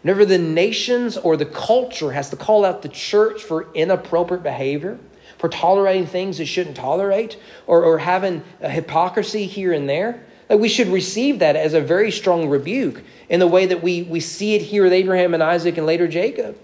[0.02, 4.98] Whenever the nations or the culture has to call out the church for inappropriate behavior,
[5.40, 10.22] for tolerating things it shouldn't tolerate or, or having a hypocrisy here and there.
[10.50, 14.02] Like we should receive that as a very strong rebuke in the way that we,
[14.02, 16.58] we see it here with Abraham and Isaac and later Jacob.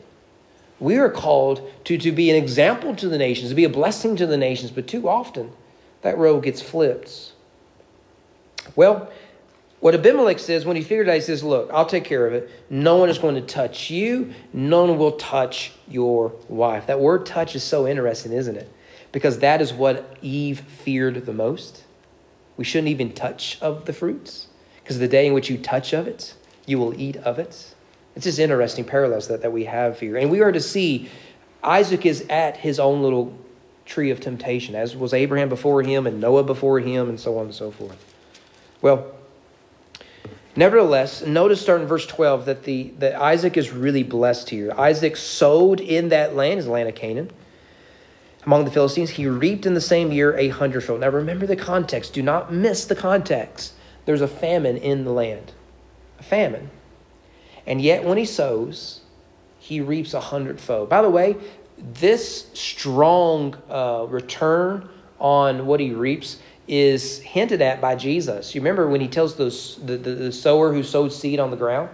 [0.79, 4.15] We are called to, to be an example to the nations, to be a blessing
[4.17, 5.53] to the nations, but too often
[6.03, 7.33] that role gets flipped.
[8.75, 9.11] Well,
[9.87, 12.51] what Abimelech says when he figured out, he says, Look, I'll take care of it.
[12.68, 16.88] No one is going to touch you, no one will touch your wife.
[16.88, 18.68] That word touch is so interesting, isn't it?
[19.12, 21.85] Because that is what Eve feared the most.
[22.57, 24.49] We shouldn't even touch of the fruits,
[24.83, 26.35] because the day in which you touch of it,
[26.66, 27.72] you will eat of it.
[28.16, 30.16] It's just interesting parallels that, that we have here.
[30.16, 31.09] And we are to see
[31.62, 33.38] Isaac is at his own little
[33.85, 37.44] tree of temptation, as was Abraham before him and Noah before him, and so on
[37.44, 38.14] and so forth.
[38.83, 39.12] Well,
[40.57, 44.73] nevertheless, notice starting in verse 12 that, the, that Isaac is really blessed here.
[44.73, 47.31] Isaac sowed in that land, his land of Canaan,
[48.45, 49.11] among the Philistines.
[49.11, 51.01] He reaped in the same year a hundredfold.
[51.01, 52.14] Now remember the context.
[52.14, 53.75] Do not miss the context.
[54.05, 55.53] There's a famine in the land.
[56.19, 56.71] A famine.
[57.66, 59.01] And yet, when he sows,
[59.59, 60.88] he reaps a hundredfold.
[60.88, 61.37] By the way,
[61.77, 64.88] this strong uh, return
[65.19, 68.55] on what he reaps is hinted at by Jesus.
[68.55, 71.57] You remember when he tells those, the, the, the sower who sowed seed on the
[71.57, 71.90] ground?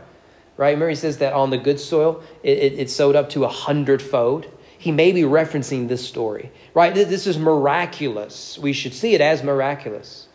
[0.57, 0.71] Right?
[0.71, 3.49] Remember he says that on the good soil, it, it, it sowed up to a
[3.49, 4.47] hundredfold.
[4.79, 6.51] He may be referencing this story.
[6.75, 6.95] Right?
[6.95, 8.59] This is miraculous.
[8.59, 10.29] We should see it as miraculous.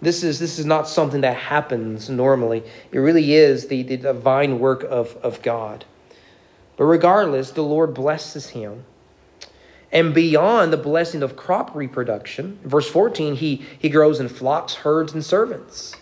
[0.00, 2.64] This is, this is not something that happens normally.
[2.90, 5.84] It really is the, the divine work of, of God.
[6.76, 8.84] But regardless, the Lord blesses him.
[9.92, 15.12] And beyond the blessing of crop reproduction, verse 14, he, he grows in flocks, herds,
[15.12, 15.94] and servants.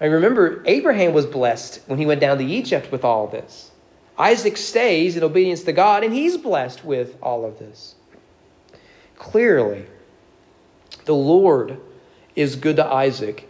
[0.00, 3.70] I remember Abraham was blessed when he went down to Egypt with all this.
[4.18, 7.94] Isaac stays in obedience to God, and he's blessed with all of this.
[9.16, 9.84] Clearly,
[11.04, 11.78] the Lord
[12.34, 13.46] is good to Isaac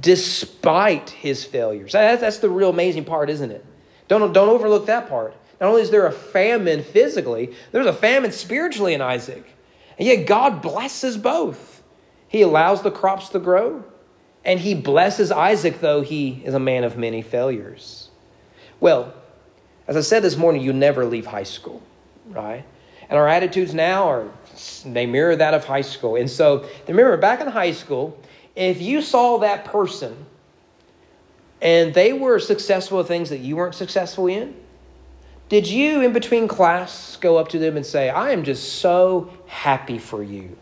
[0.00, 1.92] despite his failures.
[1.92, 3.64] That's, that's the real amazing part, isn't it?
[4.08, 5.34] Don't, don't overlook that part.
[5.60, 9.44] Not only is there a famine physically, there's a famine spiritually in Isaac.
[9.98, 11.82] And yet God blesses both.
[12.28, 13.84] He allows the crops to grow,
[14.44, 18.08] and he blesses Isaac, though he is a man of many failures.
[18.78, 19.12] Well,
[19.86, 21.82] as I said this morning, you never leave high school,
[22.28, 22.64] right?
[23.10, 24.28] And our attitudes now are,
[24.86, 26.16] they mirror that of high school.
[26.16, 28.16] And so remember, back in high school,
[28.54, 30.26] if you saw that person
[31.60, 34.54] and they were successful at things that you weren't successful in,
[35.50, 39.30] did you, in between class, go up to them and say, I am just so
[39.46, 40.56] happy for you?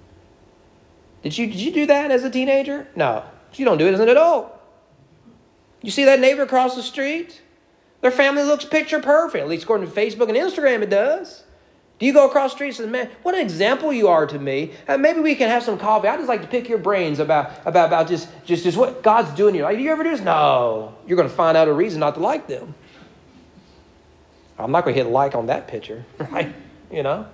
[1.22, 2.88] Did you, did you do that as a teenager?
[2.96, 3.22] No.
[3.52, 4.50] You don't do it as an adult.
[5.82, 7.42] You see that neighbor across the street?
[8.00, 11.44] Their family looks picture perfect, at least according to Facebook and Instagram, it does.
[11.98, 14.38] Do you go across the street and say, man, what an example you are to
[14.38, 14.72] me?
[14.86, 16.08] Uh, maybe we can have some coffee.
[16.08, 19.36] I'd just like to pick your brains about, about, about just, just, just what God's
[19.36, 19.64] doing here.
[19.64, 20.20] Like, do you ever do this?
[20.20, 20.94] No.
[21.06, 22.74] You're going to find out a reason not to like them.
[24.58, 26.54] I'm not going to hit like on that picture, right?
[26.90, 27.26] You know?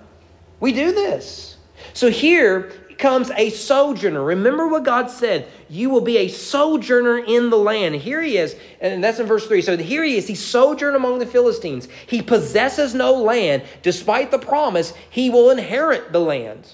[0.59, 1.57] We do this.
[1.93, 4.23] So here comes a sojourner.
[4.23, 5.47] Remember what God said.
[5.69, 7.95] You will be a sojourner in the land.
[7.95, 9.61] Here he is, and that's in verse 3.
[9.61, 10.27] So here he is.
[10.27, 11.87] He sojourned among the Philistines.
[12.07, 13.63] He possesses no land.
[13.81, 16.73] Despite the promise, he will inherit the land.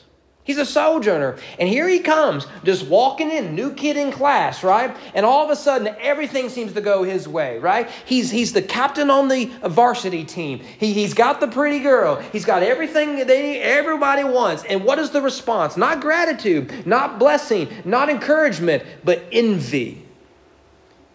[0.52, 1.38] He's a sojourner.
[1.60, 4.94] And here he comes, just walking in, new kid in class, right?
[5.14, 7.90] And all of a sudden, everything seems to go his way, right?
[8.04, 10.60] He's, he's the captain on the varsity team.
[10.60, 12.18] He, he's got the pretty girl.
[12.34, 14.66] He's got everything they, everybody wants.
[14.66, 15.78] And what is the response?
[15.78, 20.06] Not gratitude, not blessing, not encouragement, but envy.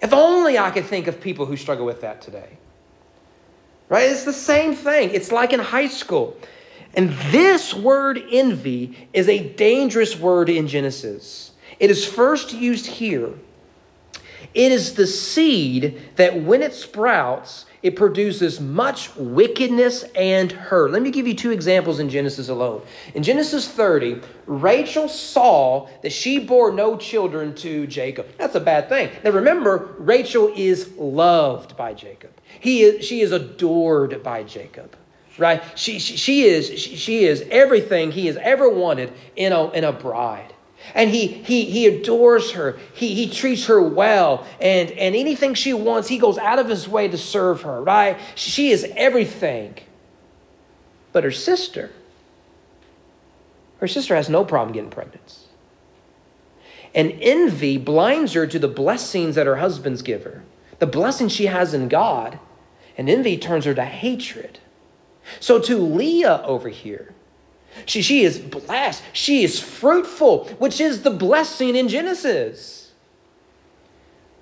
[0.01, 2.57] If only I could think of people who struggle with that today.
[3.91, 4.09] Right?
[4.11, 5.11] It's the same thing.
[5.11, 6.39] It's like in high school.
[6.97, 11.53] And this word envy is a dangerous word in Genesis.
[11.79, 13.35] It is first used here.
[14.55, 20.93] It is the seed that when it sprouts, it produces much wickedness and hurt.
[20.93, 22.81] Let me give you two examples in Genesis alone.
[23.15, 28.27] In Genesis 30, Rachel saw that she bore no children to Jacob.
[28.39, 29.11] That's a bad thing.
[29.23, 32.33] Now remember, Rachel is loved by Jacob.
[32.59, 34.97] He is, she is adored by Jacob
[35.39, 35.63] right?
[35.79, 39.85] She, she, she is, she, she, is everything he has ever wanted in a, in
[39.85, 40.53] a bride.
[40.95, 42.79] And he, he, he adores her.
[42.95, 44.47] He, he treats her well.
[44.61, 48.19] And, and anything she wants, he goes out of his way to serve her, right?
[48.35, 49.77] She is everything.
[51.13, 51.91] But her sister,
[53.81, 55.39] her sister has no problem getting pregnant.
[56.95, 60.45] And envy blinds her to the blessings that her husbands give her,
[60.79, 62.39] the blessings she has in God.
[62.99, 64.59] And envy turns her to hatred.
[65.41, 67.15] So to Leah over here,
[67.85, 69.03] she, she is blessed.
[69.13, 72.93] She is fruitful, which is the blessing in Genesis.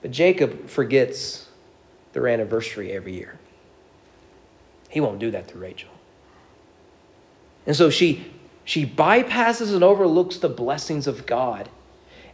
[0.03, 1.49] But Jacob forgets
[2.13, 3.39] their anniversary every year.
[4.89, 5.91] He won't do that to Rachel.
[7.67, 8.31] And so she,
[8.65, 11.69] she bypasses and overlooks the blessings of God,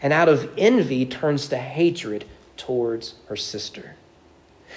[0.02, 2.24] and out of envy turns to hatred
[2.56, 3.96] towards her sister.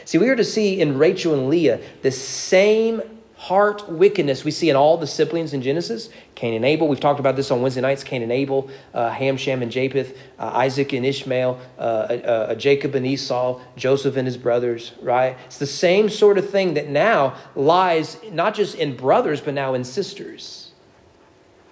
[0.06, 3.02] See, we are to see in Rachel and Leah the same
[3.44, 6.08] heart wickedness we see in all the siblings in Genesis.
[6.34, 8.02] Cain and Abel, we've talked about this on Wednesday nights.
[8.02, 12.56] Cain and Abel, uh, Ham, Shem, and Japheth, uh, Isaac and Ishmael, uh, uh, uh,
[12.56, 15.36] Jacob and Esau, Joseph and his brothers, right?
[15.48, 19.74] It's the same sort of thing that now lies not just in brothers, but now
[19.74, 20.72] in sisters.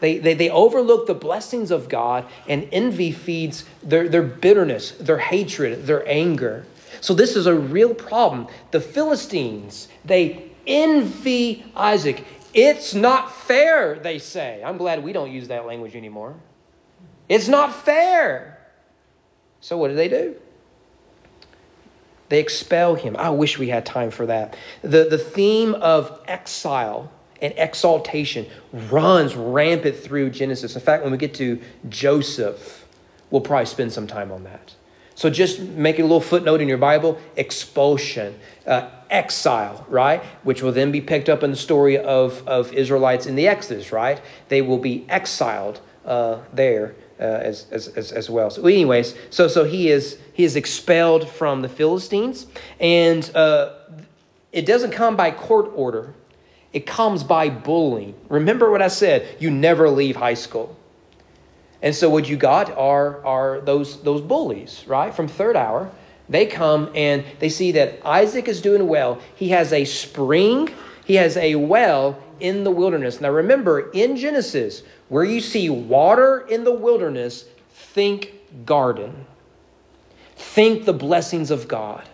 [0.01, 5.19] They, they, they overlook the blessings of God, and envy feeds their, their bitterness, their
[5.19, 6.65] hatred, their anger.
[6.99, 8.47] So, this is a real problem.
[8.71, 12.25] The Philistines, they envy Isaac.
[12.53, 14.61] It's not fair, they say.
[14.63, 16.35] I'm glad we don't use that language anymore.
[17.29, 18.59] It's not fair.
[19.61, 20.35] So, what do they do?
[22.29, 23.15] They expel him.
[23.17, 24.55] I wish we had time for that.
[24.81, 27.11] The, the theme of exile
[27.41, 30.75] and exaltation runs rampant through Genesis.
[30.75, 31.59] In fact, when we get to
[31.89, 32.85] Joseph,
[33.29, 34.75] we'll probably spend some time on that.
[35.21, 40.23] So just make a little footnote in your Bible expulsion, uh, exile, right?
[40.41, 43.91] Which will then be picked up in the story of, of Israelites in the Exodus,
[43.91, 44.19] right?
[44.49, 46.95] They will be exiled uh, there.
[47.19, 48.49] Uh, as, as, as, as, well.
[48.49, 52.47] So, anyways, so so he is he is expelled from the Philistines,
[52.79, 53.75] and uh,
[54.51, 56.15] it doesn't come by court order.
[56.73, 58.15] It comes by bullying.
[58.27, 60.75] Remember what I said you never leave high school.
[61.81, 65.13] And so what you got are, are those, those bullies, right?
[65.13, 65.91] From third hour.
[66.29, 69.19] They come and they see that Isaac is doing well.
[69.35, 70.69] He has a spring,
[71.05, 73.19] he has a well in the wilderness.
[73.19, 78.33] Now remember, in Genesis, where you see water in the wilderness, think
[78.65, 79.25] garden.
[80.35, 82.07] Think the blessings of God.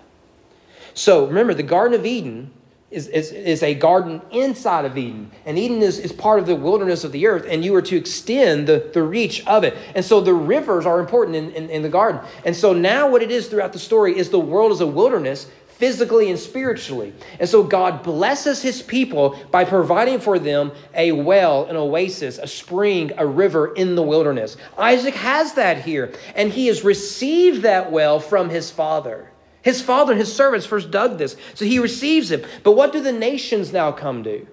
[0.94, 2.52] So remember, the Garden of Eden
[2.90, 5.30] is, is, is a garden inside of Eden.
[5.46, 7.98] And Eden is, is part of the wilderness of the earth, and you are to
[7.98, 9.76] extend the, the reach of it.
[9.94, 12.22] And so the rivers are important in, in, in the garden.
[12.46, 15.48] And so now, what it is throughout the story is the world is a wilderness,
[15.68, 17.14] physically and spiritually.
[17.40, 22.48] And so God blesses his people by providing for them a well, an oasis, a
[22.48, 24.58] spring, a river in the wilderness.
[24.78, 29.30] Isaac has that here, and he has received that well from his father.
[29.62, 32.46] His father and his servants first dug this, so he receives it.
[32.64, 34.48] But what do the nations now come to?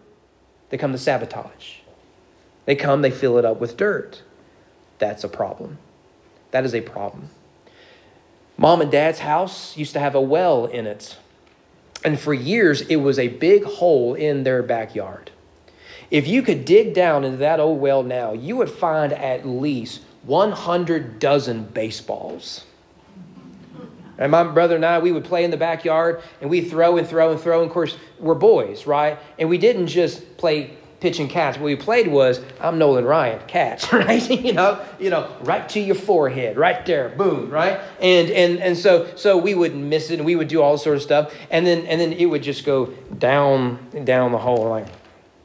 [0.70, 1.76] They come to sabotage.
[2.64, 4.22] They come, they fill it up with dirt.
[4.98, 5.78] That's a problem.
[6.50, 7.28] That is a problem.
[8.56, 11.16] Mom and dad's house used to have a well in it.
[12.04, 15.30] And for years, it was a big hole in their backyard.
[16.10, 20.02] If you could dig down into that old well now, you would find at least
[20.22, 22.64] 100 dozen baseballs.
[24.18, 27.06] And my brother and I, we would play in the backyard and we throw and
[27.06, 27.60] throw and throw.
[27.60, 29.18] And of course, we're boys, right?
[29.38, 31.56] And we didn't just play pitch and catch.
[31.56, 34.30] What we played was, I'm Nolan Ryan, catch, right?
[34.30, 37.78] you know, you know, right to your forehead, right there, boom, right?
[38.00, 40.82] And and and so so we wouldn't miss it and we would do all this
[40.82, 41.34] sort of stuff.
[41.50, 42.86] And then and then it would just go
[43.18, 44.86] down down the hole like,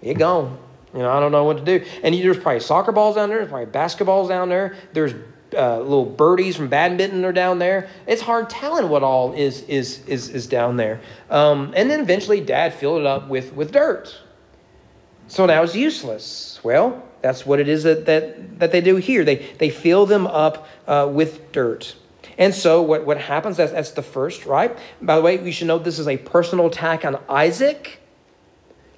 [0.02, 0.58] it gone.
[0.94, 1.86] You know, I don't know what to do.
[2.04, 5.14] And there's probably soccer balls down there, there's probably basketballs down there, there's
[5.54, 7.90] uh, little birdies from badminton are down there.
[8.08, 11.02] It's hard telling what all is is is is down there.
[11.30, 14.16] Um, and then eventually, Dad filled it up with with dirt.
[15.28, 16.60] So now it's useless.
[16.64, 19.24] Well, that's what it is that that, that they do here.
[19.24, 21.96] They they fill them up uh, with dirt.
[22.38, 24.76] And so what, what happens, that's, that's the first, right?
[25.02, 28.00] By the way, we should note this is a personal attack on Isaac,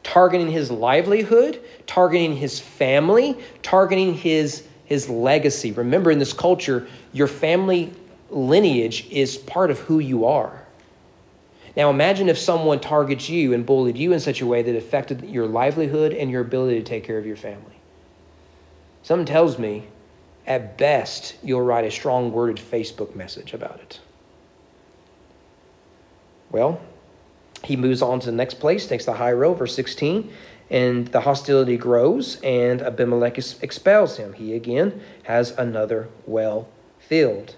[0.04, 5.72] targeting his livelihood, targeting his family, targeting his his legacy.
[5.72, 7.94] Remember, in this culture, your family
[8.30, 10.66] lineage is part of who you are.
[11.78, 15.24] Now, imagine if someone targets you and bullied you in such a way that affected
[15.30, 17.80] your livelihood and your ability to take care of your family.
[19.02, 19.88] Something tells me,
[20.46, 24.02] at best, you'll write a strong worded Facebook message about it.
[26.50, 26.82] Well,
[27.64, 30.34] he moves on to the next place, takes the high road, verse 16
[30.72, 34.34] and the hostility grows, and Abimelech expels him.
[34.34, 37.57] He again has another well filled.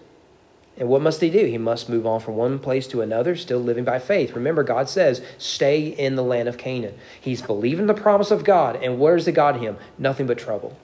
[0.75, 1.45] And what must he do?
[1.45, 4.33] He must move on from one place to another, still living by faith.
[4.33, 6.95] Remember, God says, stay in the land of Canaan.
[7.21, 8.77] He's believing the promise of God.
[8.77, 9.77] And where's the God him?
[9.99, 10.75] Nothing but trouble.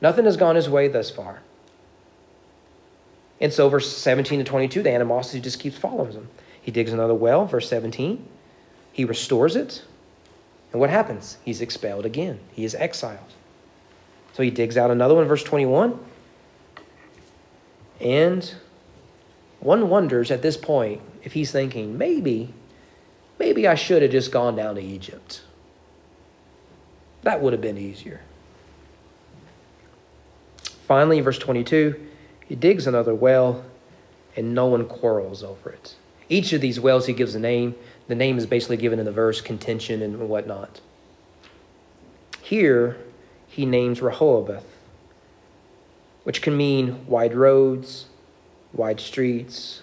[0.00, 1.42] Nothing has gone his way thus far.
[3.40, 6.28] And so, verse 17 to 22, the animosity just keeps following him.
[6.60, 8.26] He digs another well, verse 17.
[8.92, 9.84] He restores it.
[10.76, 11.38] And what happens?
[11.42, 12.38] He's expelled again.
[12.52, 13.32] He is exiled.
[14.34, 15.98] So he digs out another one, verse 21.
[17.98, 18.54] And
[19.60, 22.52] one wonders at this point if he's thinking, maybe,
[23.38, 25.40] maybe I should have just gone down to Egypt.
[27.22, 28.20] That would have been easier.
[30.86, 32.06] Finally, verse 22,
[32.46, 33.64] he digs another well,
[34.36, 35.94] and no one quarrels over it.
[36.28, 37.74] Each of these wells, he gives a name.
[38.08, 40.80] The name is basically given in the verse, contention and whatnot.
[42.40, 42.96] Here,
[43.48, 44.66] he names Rehoboth,
[46.22, 48.06] which can mean wide roads,
[48.72, 49.82] wide streets,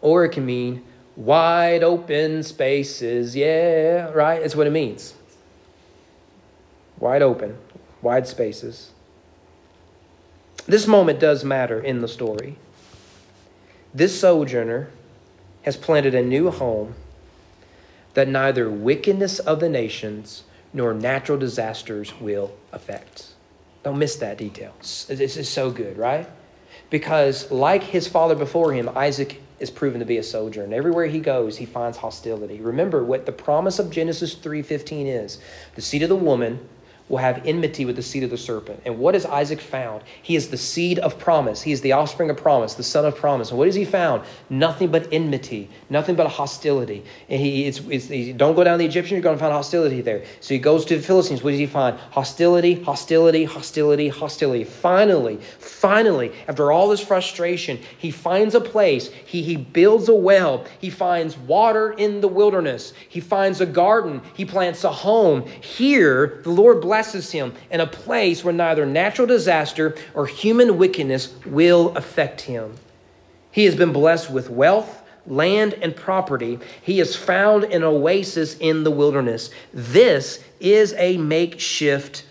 [0.00, 0.84] or it can mean
[1.16, 3.34] wide open spaces.
[3.34, 4.40] Yeah, right?
[4.40, 5.14] That's what it means.
[6.98, 7.58] Wide open,
[8.02, 8.90] wide spaces.
[10.66, 12.56] This moment does matter in the story.
[13.92, 14.90] This sojourner
[15.62, 16.94] has planted a new home
[18.14, 23.34] that neither wickedness of the nations nor natural disasters will affect.
[23.82, 24.74] Don't miss that detail.
[24.80, 26.28] This is so good, right?
[26.90, 31.06] Because, like his father before him, Isaac is proven to be a soldier and Everywhere
[31.06, 32.60] he goes, he finds hostility.
[32.60, 35.38] Remember what the promise of Genesis 3:15 is.
[35.74, 36.60] The seed of the woman
[37.08, 38.80] will have enmity with the seed of the serpent.
[38.86, 40.02] And what has Isaac found?
[40.22, 41.60] He is the seed of promise.
[41.60, 43.50] He is the offspring of promise, the son of promise.
[43.50, 44.22] And what has he found?
[44.48, 47.04] Nothing but enmity, nothing but hostility.
[47.28, 50.00] And he, it's, it's, he, don't go down the Egyptian, you're going to find hostility
[50.00, 50.24] there.
[50.40, 51.42] So he goes to the Philistines.
[51.42, 51.98] What does he find?
[51.98, 54.64] Hostility, hostility, hostility, hostility.
[54.64, 59.10] Finally, finally, after all this frustration, he finds a place.
[59.26, 60.64] He, he builds a well.
[60.80, 62.94] He finds water in the wilderness.
[63.10, 64.22] He finds a garden.
[64.34, 65.46] He plants a home.
[65.60, 70.78] Here, the Lord blesses blesses him in a place where neither natural disaster or human
[70.78, 72.72] wickedness will affect him.
[73.50, 76.60] He has been blessed with wealth, land, and property.
[76.82, 79.50] He is found an oasis in the wilderness.
[79.72, 82.24] This is a makeshift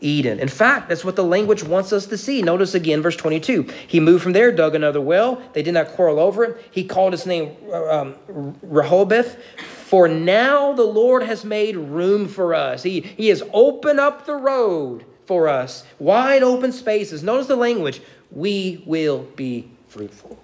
[0.00, 0.38] Eden.
[0.38, 2.40] In fact, that's what the language wants us to see.
[2.40, 3.66] Notice again, verse 22.
[3.88, 5.42] He moved from there, dug another well.
[5.54, 6.68] They did not quarrel over it.
[6.70, 8.14] He called his name um,
[8.62, 9.36] Rehoboth,
[9.84, 12.82] for now the Lord has made room for us.
[12.82, 17.22] He, he has opened up the road for us, wide open spaces.
[17.22, 18.00] Notice the language
[18.32, 20.38] we will be fruitful.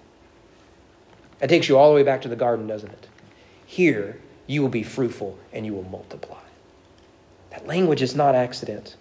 [1.39, 3.07] That takes you all the way back to the garden, doesn't it?
[3.65, 6.37] Here, you will be fruitful and you will multiply.
[7.49, 8.95] That language is not accident.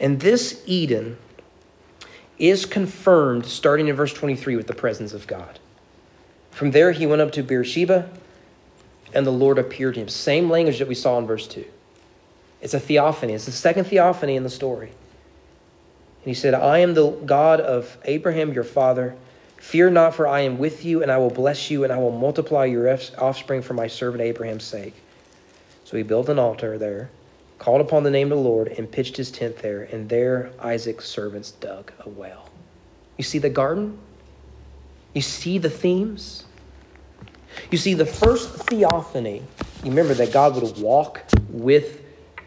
[0.00, 1.18] And this Eden
[2.38, 5.58] is confirmed starting in verse 23 with the presence of God.
[6.50, 8.08] From there, he went up to Beersheba
[9.14, 10.08] and the Lord appeared to him.
[10.08, 11.64] Same language that we saw in verse 2.
[12.60, 14.88] It's a theophany, it's the second theophany in the story.
[14.88, 19.16] And he said, I am the God of Abraham your father.
[19.56, 22.12] Fear not, for I am with you, and I will bless you, and I will
[22.12, 22.88] multiply your
[23.18, 24.94] offspring for my servant Abraham's sake.
[25.84, 27.10] So he built an altar there,
[27.58, 29.82] called upon the name of the Lord, and pitched his tent there.
[29.82, 32.48] And there Isaac's servants dug a well.
[33.18, 33.98] You see the garden?
[35.14, 36.44] You see the themes?
[37.70, 39.42] You see, the first theophany,
[39.82, 42.02] you remember that God would walk with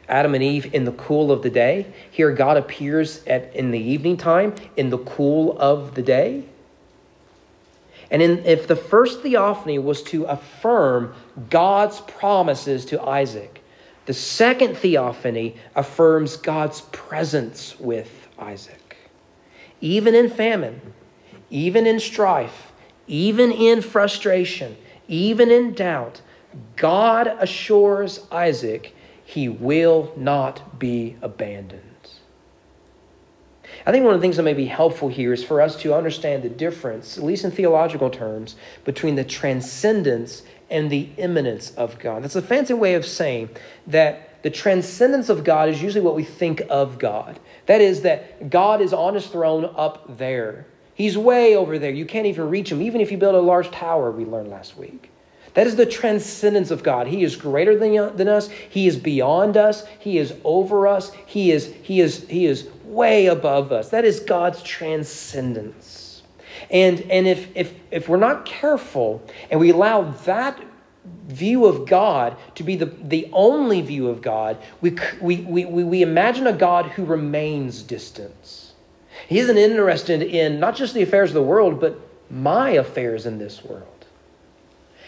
[0.07, 1.87] Adam and Eve in the cool of the day.
[2.11, 6.43] Here, God appears at, in the evening time in the cool of the day.
[8.11, 11.15] And in, if the first theophany was to affirm
[11.49, 13.63] God's promises to Isaac,
[14.05, 18.97] the second theophany affirms God's presence with Isaac.
[19.81, 20.79] Even in famine,
[21.49, 22.71] even in strife,
[23.07, 24.77] even in frustration,
[25.07, 26.21] even in doubt,
[26.75, 28.95] God assures Isaac
[29.25, 31.81] he will not be abandoned.
[33.85, 35.93] I think one of the things that may be helpful here is for us to
[35.93, 41.99] understand the difference, at least in theological terms, between the transcendence and the immanence of
[41.99, 42.23] God.
[42.23, 43.49] That's a fancy way of saying
[43.87, 47.39] that the transcendence of God is usually what we think of God.
[47.65, 50.67] That is, that God is on his throne up there.
[50.95, 51.91] He's way over there.
[51.91, 54.77] You can't even reach him, even if you build a large tower, we learned last
[54.77, 55.11] week.
[55.53, 57.07] That is the transcendence of God.
[57.07, 58.49] He is greater than, than us.
[58.49, 59.85] He is beyond us.
[59.99, 61.11] He is over us.
[61.25, 63.89] He is, he, is, he is way above us.
[63.89, 66.23] That is God's transcendence.
[66.69, 69.21] And, and if, if, if we're not careful
[69.51, 70.61] and we allow that
[71.27, 76.01] view of God to be the, the only view of God, we, we, we, we
[76.01, 78.64] imagine a God who remains distant.
[79.27, 81.99] He isn't interested in not just the affairs of the world, but
[82.29, 83.87] my affairs in this world.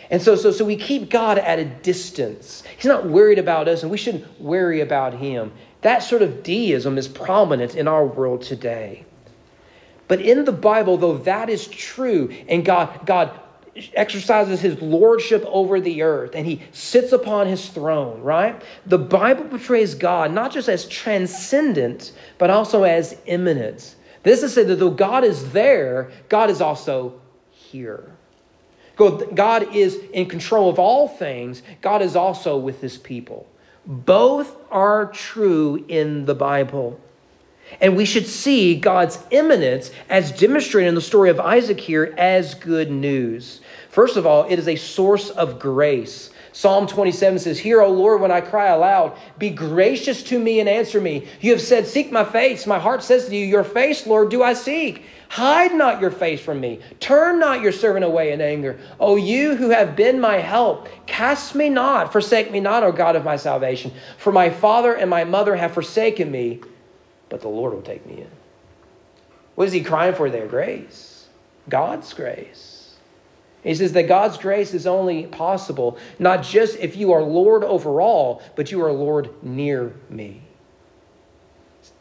[0.09, 2.63] And so, so, so we keep God at a distance.
[2.77, 5.51] He's not worried about us, and we shouldn't worry about him.
[5.81, 9.05] That sort of deism is prominent in our world today.
[10.07, 13.37] But in the Bible, though that is true, and God, God
[13.93, 18.59] exercises his lordship over the earth and he sits upon his throne, right?
[18.87, 23.95] The Bible portrays God not just as transcendent, but also as immanent.
[24.27, 27.21] This is to say that though God is there, God is also
[27.51, 28.11] here.
[28.97, 31.63] God is in control of all things.
[31.81, 33.47] God is also with his people.
[33.85, 36.99] Both are true in the Bible.
[37.79, 42.53] And we should see God's immanence as demonstrated in the story of Isaac here as
[42.53, 43.61] good news.
[43.89, 46.31] First of all, it is a source of grace.
[46.57, 49.15] Psalm 27 says, Hear, O Lord, when I cry aloud.
[49.37, 51.27] Be gracious to me and answer me.
[51.39, 52.65] You have said, Seek my face.
[52.65, 55.05] My heart says to you, Your face, Lord, do I seek.
[55.29, 56.79] Hide not your face from me.
[56.99, 58.79] Turn not your servant away in anger.
[58.99, 63.15] O you who have been my help, cast me not, forsake me not, O God
[63.15, 63.91] of my salvation.
[64.17, 66.61] For my father and my mother have forsaken me,
[67.29, 68.31] but the Lord will take me in.
[69.53, 70.47] What is he crying for there?
[70.47, 71.27] Grace.
[71.69, 72.66] God's grace.
[73.63, 77.99] He says that God's grace is only possible not just if you are Lord over
[77.99, 80.41] all, but you are Lord near me.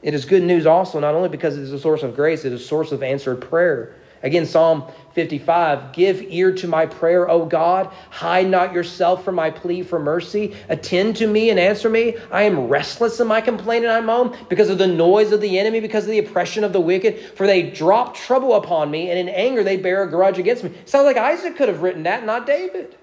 [0.02, 2.52] It is good news also, not only because it is a source of grace, it
[2.52, 3.94] is a source of answered prayer.
[4.22, 4.84] Again, Psalm
[5.16, 7.90] 55 Give ear to my prayer, O God.
[8.10, 10.54] Hide not yourself from my plea for mercy.
[10.68, 12.16] Attend to me and answer me.
[12.30, 15.58] I am restless in my complaint and I moan because of the noise of the
[15.58, 17.18] enemy, because of the oppression of the wicked.
[17.34, 20.72] For they drop trouble upon me, and in anger they bear a grudge against me.
[20.84, 22.94] Sounds like Isaac could have written that, not David.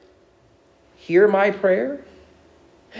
[0.95, 2.05] Hear my prayer.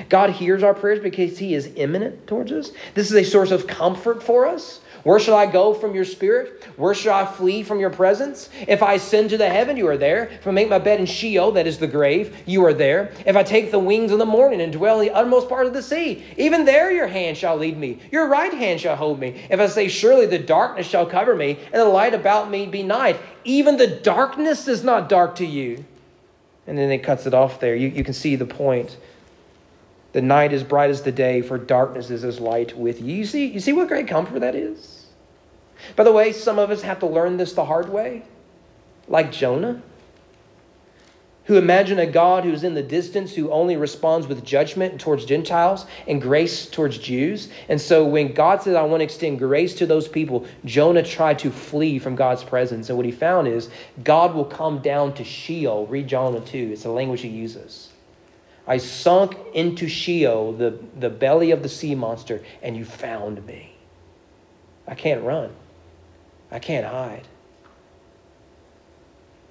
[0.10, 2.72] God hears our prayers because He is immanent towards us.
[2.96, 4.80] This is a source of comfort for us.
[5.04, 6.64] Where shall I go from your spirit?
[6.78, 8.50] Where shall I flee from your presence?
[8.68, 10.26] If I ascend to the heaven, you are there.
[10.26, 13.12] If I make my bed in Sheol, that is the grave, you are there.
[13.26, 15.74] If I take the wings of the morning and dwell in the uttermost part of
[15.74, 19.46] the sea, even there your hand shall lead me, your right hand shall hold me.
[19.50, 22.82] If I say, Surely the darkness shall cover me, and the light about me be
[22.82, 25.84] night, even the darkness is not dark to you.
[26.66, 27.76] And then it cuts it off there.
[27.76, 28.98] You, you can see the point.
[30.14, 33.16] The night is bright as the day, for darkness is as light with you.
[33.16, 35.08] You see, you see what great comfort that is?
[35.96, 38.24] By the way, some of us have to learn this the hard way,
[39.08, 39.82] like Jonah,
[41.46, 45.86] who imagine a God who's in the distance, who only responds with judgment towards Gentiles
[46.08, 47.50] and grace towards Jews.
[47.68, 51.40] And so when God says, I want to extend grace to those people, Jonah tried
[51.40, 52.88] to flee from God's presence.
[52.88, 53.70] And what he found is
[54.04, 55.88] God will come down to Sheol.
[55.88, 57.90] Read Jonah 2, it's the language he uses.
[58.66, 63.76] I sunk into Sheol, the, the belly of the sea monster, and you found me.
[64.88, 65.54] I can't run.
[66.52, 67.28] I can't hide.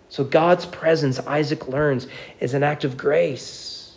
[0.09, 2.07] So God's presence, Isaac learns,
[2.39, 3.97] is an act of grace.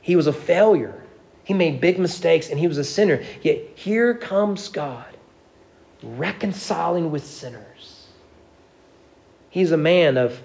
[0.00, 1.02] He was a failure.
[1.44, 3.22] He made big mistakes and he was a sinner.
[3.42, 5.06] Yet here comes God
[6.02, 8.06] reconciling with sinners.
[9.50, 10.42] He's a man of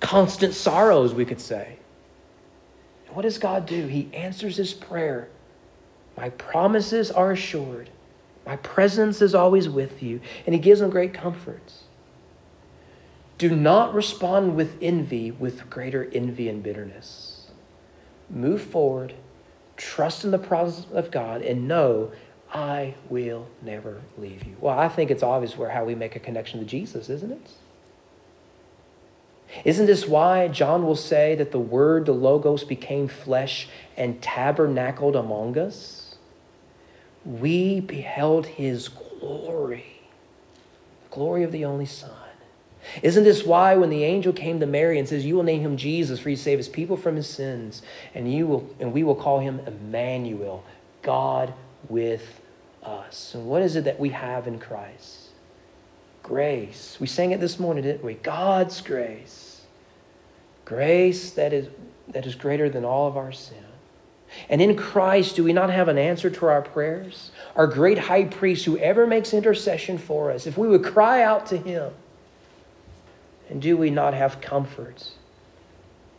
[0.00, 1.78] constant sorrows, we could say.
[3.12, 3.86] What does God do?
[3.86, 5.28] He answers his prayer.
[6.16, 7.90] My promises are assured.
[8.46, 10.20] My presence is always with you.
[10.46, 11.84] And he gives them great comforts.
[13.38, 17.50] Do not respond with envy with greater envy and bitterness.
[18.28, 19.14] Move forward,
[19.76, 22.12] trust in the promise of God, and know
[22.52, 24.56] I will never leave you.
[24.60, 27.50] Well, I think it's obvious where how we make a connection to Jesus, isn't it?
[29.64, 35.16] Isn't this why John will say that the Word, the Logos, became flesh and tabernacled
[35.16, 36.16] among us?
[37.24, 40.02] We beheld His glory,
[41.08, 42.12] the glory of the only Son.
[43.02, 45.76] Isn't this why when the angel came to Mary and says, You will name him
[45.76, 47.82] Jesus, for he save his people from his sins,
[48.14, 50.64] and you will and we will call him Emmanuel,
[51.02, 51.52] God
[51.88, 52.40] with
[52.82, 53.34] us.
[53.34, 55.29] And what is it that we have in Christ?
[56.22, 56.96] Grace.
[57.00, 58.14] We sang it this morning, didn't we?
[58.14, 59.62] God's grace.
[60.64, 61.68] Grace that is,
[62.08, 63.64] that is greater than all of our sin.
[64.48, 67.32] And in Christ, do we not have an answer to our prayers?
[67.56, 71.46] Our great high priest who ever makes intercession for us, if we would cry out
[71.46, 71.92] to him,
[73.48, 75.10] and do we not have comfort?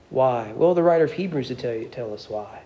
[0.09, 0.51] Why?
[0.51, 2.61] Well, the writer of Hebrews to tell you tell us why.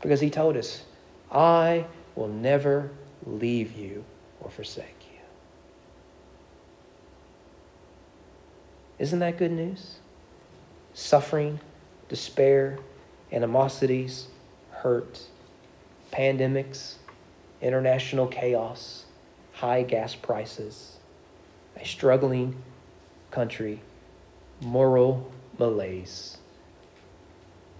[0.00, 0.84] Because he told us,
[1.30, 1.84] I
[2.16, 2.90] will never
[3.26, 4.02] leave you
[4.40, 4.99] or forsake.
[9.00, 9.96] Isn't that good news?
[10.92, 11.58] Suffering,
[12.10, 12.78] despair,
[13.32, 14.26] animosities,
[14.70, 15.22] hurt,
[16.12, 16.96] pandemics,
[17.62, 19.06] international chaos,
[19.54, 20.98] high gas prices,
[21.80, 22.62] a struggling
[23.30, 23.80] country,
[24.60, 26.36] moral malaise.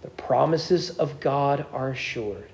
[0.01, 2.51] The promises of God are assured,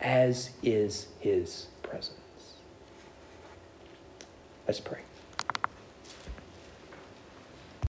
[0.00, 2.54] as is his presence.
[4.66, 5.03] Let's pray.